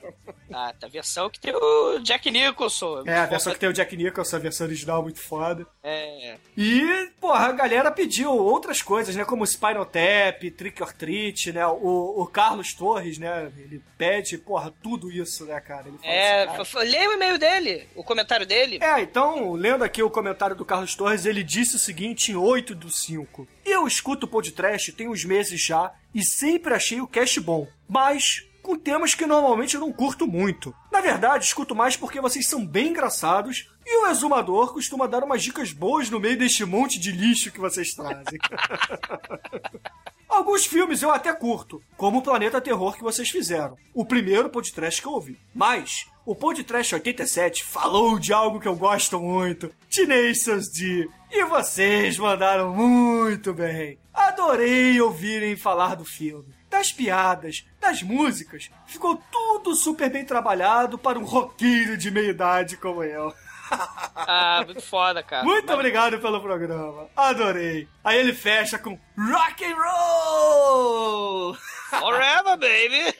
[0.52, 3.02] Ah, tá a versão que tem o Jack Nicholson.
[3.06, 5.66] É, a versão que tem o Jack Nicholson, a versão original é muito foda.
[5.82, 6.36] É.
[6.56, 9.24] E, porra, a galera pediu outras coisas, né?
[9.24, 11.66] Como Spinal Tap, Trick or Treat, né?
[11.66, 13.52] O, o Carlos Torres, né?
[13.58, 15.86] Ele pede, porra, tudo isso, né, cara?
[16.02, 18.78] É, assim, cara, lê o e-mail dele, o comentário dele.
[18.80, 22.74] É, então, lendo aqui o comentário do Carlos Torres, ele disse o seguinte em 8
[22.74, 23.48] do 5.
[23.64, 28.46] Eu escuto o podcast tem uns meses já e sempre achei o cast bom, mas
[28.62, 30.74] com temas que normalmente eu não curto muito.
[30.92, 35.42] Na verdade, escuto mais porque vocês são bem engraçados e o exumador costuma dar umas
[35.42, 38.38] dicas boas no meio deste monte de lixo que vocês trazem.
[40.28, 43.76] Alguns filmes eu até curto, como o Planeta Terror que vocês fizeram.
[43.94, 45.38] O primeiro podcast que eu ouvi.
[45.54, 49.70] Mas, o podcast 87 falou de algo que eu gosto muito.
[49.94, 51.08] Tenacious D.
[51.30, 53.98] E vocês mandaram muito bem.
[54.12, 56.52] Adorei ouvirem falar do filme.
[56.68, 58.70] Das piadas, das músicas.
[58.86, 63.32] Ficou tudo super bem trabalhado para um roqueiro de meia idade como eu.
[64.26, 65.42] Ah, muito foda, cara.
[65.42, 67.08] Muito obrigado pelo programa.
[67.16, 67.88] Adorei.
[68.04, 71.56] Aí ele fecha com Rock and Roll!
[72.00, 73.14] Forever, baby!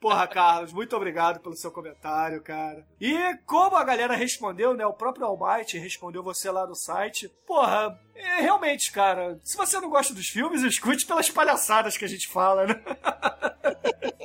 [0.00, 2.86] Porra, Carlos, muito obrigado pelo seu comentário, cara.
[3.00, 4.86] E como a galera respondeu, né?
[4.86, 7.28] O próprio Almighty respondeu você lá no site.
[7.46, 12.08] Porra, é, realmente, cara, se você não gosta dos filmes, escute pelas palhaçadas que a
[12.08, 12.82] gente fala, né?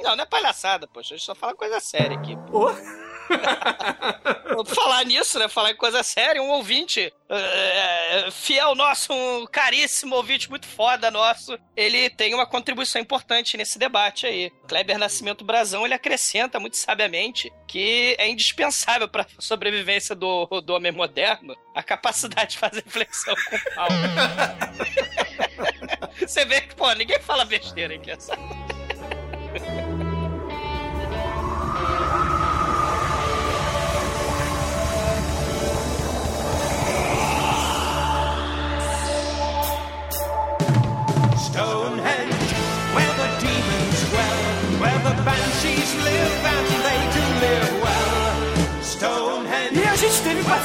[0.03, 1.13] Não, não é palhaçada, poxa.
[1.13, 2.35] A gente só fala coisa séria aqui.
[2.51, 2.67] Ô.
[2.69, 3.10] Vou
[4.75, 5.47] falar nisso, né?
[5.47, 11.57] Falar em coisa séria, um ouvinte é, fiel nosso, um caríssimo ouvinte muito foda nosso,
[11.75, 14.51] ele tem uma contribuição importante nesse debate aí.
[14.67, 20.73] Kleber Nascimento Brazão, ele acrescenta muito sabiamente que é indispensável para a sobrevivência do, do
[20.73, 23.87] homem moderno a capacidade de fazer flexão com pau.
[26.19, 28.41] Você vê que, pô, ninguém fala besteira aqui, sabe?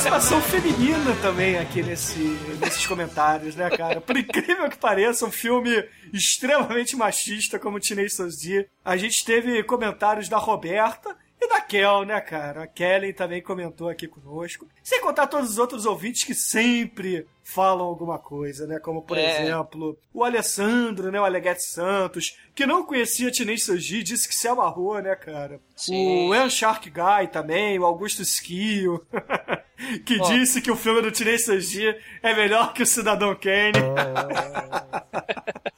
[0.00, 2.18] Participação feminina também aqui nesse,
[2.60, 3.98] nesses comentários, né, cara?
[3.98, 5.70] Por incrível que pareça, um filme
[6.12, 8.66] extremamente machista como Tenacious D.
[8.84, 12.64] A gente teve comentários da Roberta e da Kel, né, cara?
[12.64, 14.66] A Kellen também comentou aqui conosco.
[14.82, 18.78] Sem contar todos os outros ouvintes que sempre falam alguma coisa, né?
[18.78, 19.42] Como, por É.
[19.42, 21.18] exemplo, o Alessandro, né?
[21.20, 25.58] O Aleguete Santos, que não conhecia Tenacious D, disse que se amarrou, né, cara?
[25.74, 26.28] Sim.
[26.28, 29.06] O Ian Shark Guy também, o Augusto Schio,
[30.04, 33.72] que disse que o filme do Tenacious D é melhor que o Cidadão Kane.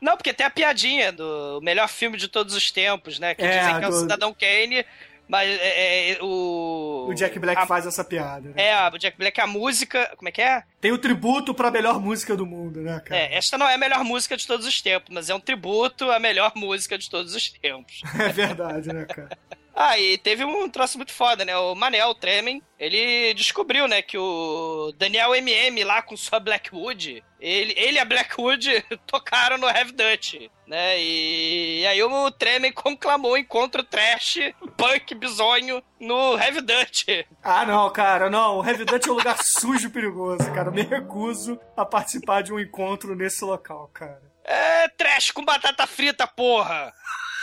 [0.00, 3.34] Não, porque tem a piadinha do melhor filme de todos os tempos, né?
[3.34, 4.84] Que É, dizem que é o do- Cidadão Kane,
[5.28, 7.06] mas é, é, o.
[7.10, 8.54] O Jack Black a- faz essa piada, né?
[8.56, 10.10] É, o Jack Black, a música.
[10.16, 10.62] Como é que é?
[10.80, 13.20] Tem o tributo pra melhor música do mundo, né, cara?
[13.20, 16.10] É, esta não é a melhor música de todos os tempos, mas é um tributo
[16.10, 18.00] à melhor música de todos os tempos.
[18.18, 19.28] É verdade, né, cara?
[19.74, 21.56] Ah, e teve um troço muito foda, né?
[21.56, 27.74] O Manel Tremen, ele descobriu, né, que o Daniel MM lá com sua Blackwood, ele,
[27.76, 30.34] ele e a Blackwood tocaram no Heavy Dutch,
[30.66, 31.00] né?
[31.00, 34.38] E, e aí o Tremen conclamou o encontro trash,
[34.76, 37.06] punk, bizonho no Heavy Dutch.
[37.42, 38.58] Ah, não, cara, não.
[38.58, 40.68] O Heavy Dutch é um lugar sujo e perigoso, cara.
[40.68, 44.22] Eu me recuso a participar de um encontro nesse local, cara.
[44.44, 46.92] É trash com batata frita, porra!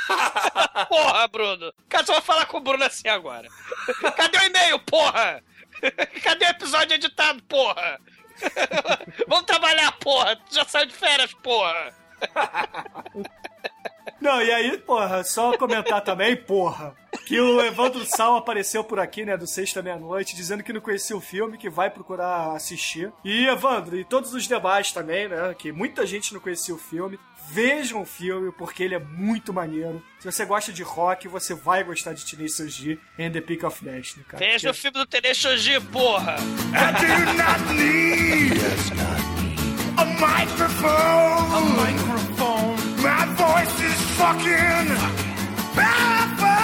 [0.87, 1.73] porra, Bruno!
[1.89, 3.47] Cara, só vou falar com o Bruno assim agora.
[4.15, 5.43] Cadê o e-mail, porra?
[6.23, 7.99] Cadê o episódio editado, porra?
[9.27, 10.35] Vamos trabalhar, porra!
[10.35, 11.93] Tu já saiu de férias, porra!
[14.25, 16.95] Não, e aí, porra, só comentar também, porra,
[17.27, 21.15] que o Evandro Sal apareceu por aqui, né, do Sexta Meia-Noite, dizendo que não conhecia
[21.15, 23.13] o filme, que vai procurar assistir.
[23.23, 27.19] E, Evandro, e todos os demais também, né, que muita gente não conhecia o filme.
[27.51, 30.01] Vejam o filme, porque ele é muito maneiro.
[30.19, 33.85] Se você gosta de rock, você vai gostar de Tenacious D and the Peak of
[33.85, 34.43] Destiny, cara.
[34.43, 36.37] Veja o filme do Tenechoji, porra!
[36.73, 38.59] I do not need
[39.97, 41.53] a microphone.
[41.53, 42.34] A microphone.
[43.05, 44.87] My voice is fucking
[45.75, 46.55] powerful.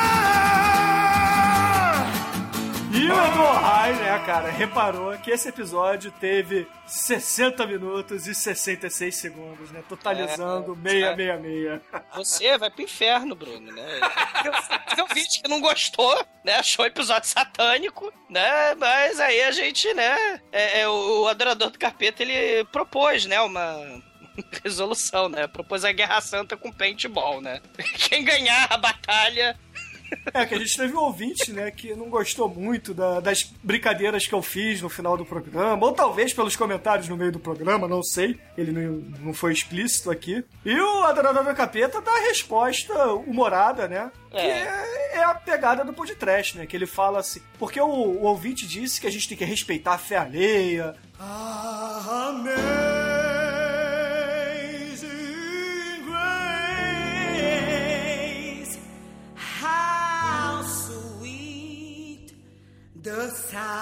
[2.93, 9.71] E o Rai, né, cara, reparou que esse episódio teve 60 minutos e 66 segundos,
[9.71, 9.83] né?
[9.87, 11.81] Totalizando É, 666.
[12.15, 13.99] Você vai pro inferno, Bruno, né?
[14.89, 16.55] Teve um vídeo que não gostou, né?
[16.55, 18.73] Achou o episódio satânico, né?
[18.75, 20.39] Mas aí a gente, né?
[20.51, 23.39] É, é, o, o adorador do capeta, ele propôs, né?
[23.41, 24.01] Uma
[24.63, 25.47] resolução, né?
[25.47, 27.61] Propôs a Guerra Santa com paintball, né?
[28.09, 29.57] Quem ganhar a batalha...
[30.33, 34.27] É, que a gente teve um ouvinte, né, que não gostou muito da- das brincadeiras
[34.27, 37.87] que eu fiz no final do programa, ou talvez pelos comentários no meio do programa,
[37.87, 40.43] não sei, ele não, não foi explícito aqui.
[40.65, 45.93] E o do Capeta dá a resposta humorada, né, que é, é a pegada do
[45.93, 49.37] podcast, né, que ele fala assim, porque o, o ouvinte disse que a gente tem
[49.37, 50.93] que respeitar a fé alheia.
[51.19, 53.00] Amazing
[63.03, 63.73] sound.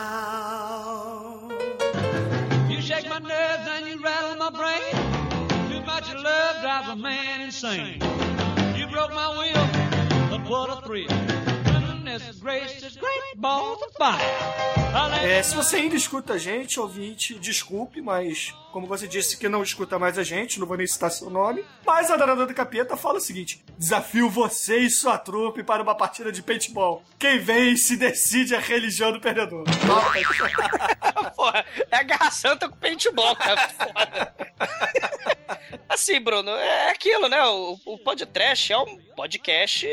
[2.69, 4.93] You shake my nerves and you rattle my brain.
[5.69, 8.01] Too much love drives a man insane.
[8.77, 9.67] You broke my will,
[10.29, 11.07] but what a thrill.
[11.65, 14.19] Goodness gracious, great balls of fire.
[15.21, 19.61] É, se você ainda escuta a gente, ouvinte, desculpe, mas como você disse que não
[19.61, 21.63] escuta mais a gente, não vou nem citar seu nome.
[21.85, 25.93] Mas a Danada do Capeta fala o seguinte: desafio você e sua trupe para uma
[25.95, 27.03] partida de paintball.
[27.17, 29.65] Quem vence decide a religião do perdedor.
[31.39, 33.69] Porra, é a Guerra Santa com paintball, cara.
[33.69, 34.35] Foda.
[35.87, 37.41] Assim, Bruno, é aquilo, né?
[37.45, 39.87] O, o podcast é um podcast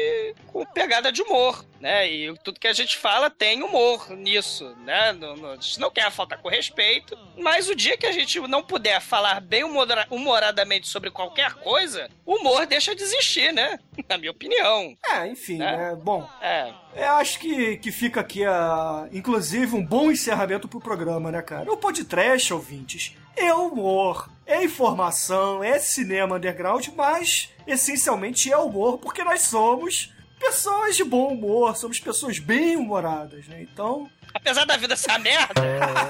[0.49, 2.09] com pegada de humor, né?
[2.09, 5.13] E tudo que a gente fala tem humor nisso, né?
[5.13, 8.39] No, no, a gente não quer faltar com respeito, mas o dia que a gente
[8.41, 13.79] não puder falar bem humora- humoradamente sobre qualquer coisa, o humor deixa de existir, né?
[14.09, 14.95] Na minha opinião.
[15.05, 15.97] É, enfim, né?
[16.01, 16.73] Bom, É.
[16.95, 21.73] eu acho que, que fica aqui, a, inclusive, um bom encerramento pro programa, né, cara?
[21.73, 29.23] O podcast, ouvintes, é humor, é informação, é cinema underground, mas essencialmente é humor, porque
[29.25, 33.63] nós somos pessoas de bom humor, somos pessoas bem humoradas, né?
[33.63, 35.63] Então, Apesar da vida ser uma merda,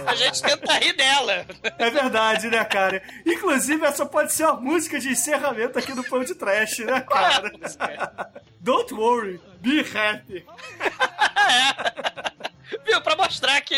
[0.04, 1.46] a gente tenta rir dela.
[1.78, 3.00] é verdade, né, cara?
[3.24, 7.52] Inclusive, essa pode ser a música de encerramento aqui do Pão de Trash, né, cara?
[8.60, 10.44] Don't worry, be happy.
[12.84, 13.00] Viu?
[13.00, 13.74] Pra mostrar que,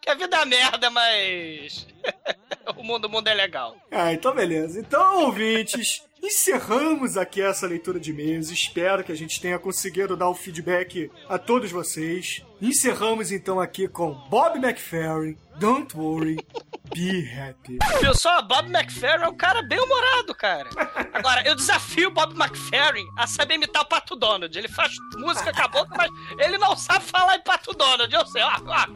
[0.00, 1.86] que a vida é merda, mas
[2.76, 3.76] o mundo, o mundo é legal.
[3.90, 4.80] Ah, então beleza.
[4.80, 8.50] Então, ouvintes, encerramos aqui essa leitura de e-mails.
[8.50, 12.42] Espero que a gente tenha conseguido dar o feedback a todos vocês.
[12.62, 16.36] Encerramos então aqui com Bob McFerrin, Don't Worry,
[16.94, 17.76] Be Happy.
[18.00, 18.40] Viu só?
[18.42, 20.68] Bob McFerrin é um cara bem humorado, cara.
[21.12, 24.56] Agora, eu desafio o Bob McFerrin a saber imitar o Pato Donald.
[24.56, 26.08] Ele faz música com a boca, mas
[26.38, 28.14] ele não sabe falar em Pato Donald.
[28.14, 28.52] Eu sei, ó.
[28.64, 28.86] ó.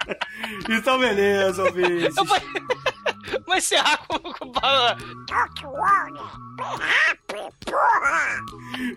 [0.70, 2.16] Então beleza, ouvintes.
[2.16, 2.36] Eu vou,
[3.54, 5.16] encerrar com, com o Bob.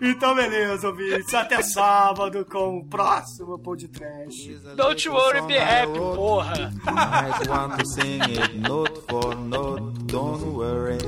[0.02, 1.34] Então beleza, ouvintes.
[1.34, 4.48] Até sábado com o próximo Pão de Trash.
[4.76, 6.72] Don't worry, be happy, porra.
[6.84, 10.06] might want to sing it note for note.
[10.06, 10.98] Don't worry.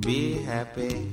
[0.00, 1.08] Be happy.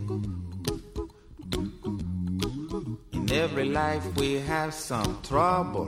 [3.11, 5.88] In every life we have some trouble.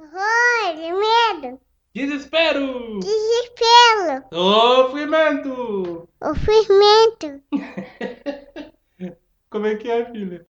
[0.00, 0.76] Horror,
[1.42, 1.60] medo,
[1.92, 3.00] Desespero!
[3.00, 6.08] desespero, Sofrimento!
[6.22, 7.42] sofrimento.
[9.50, 10.46] Como é que é, filha?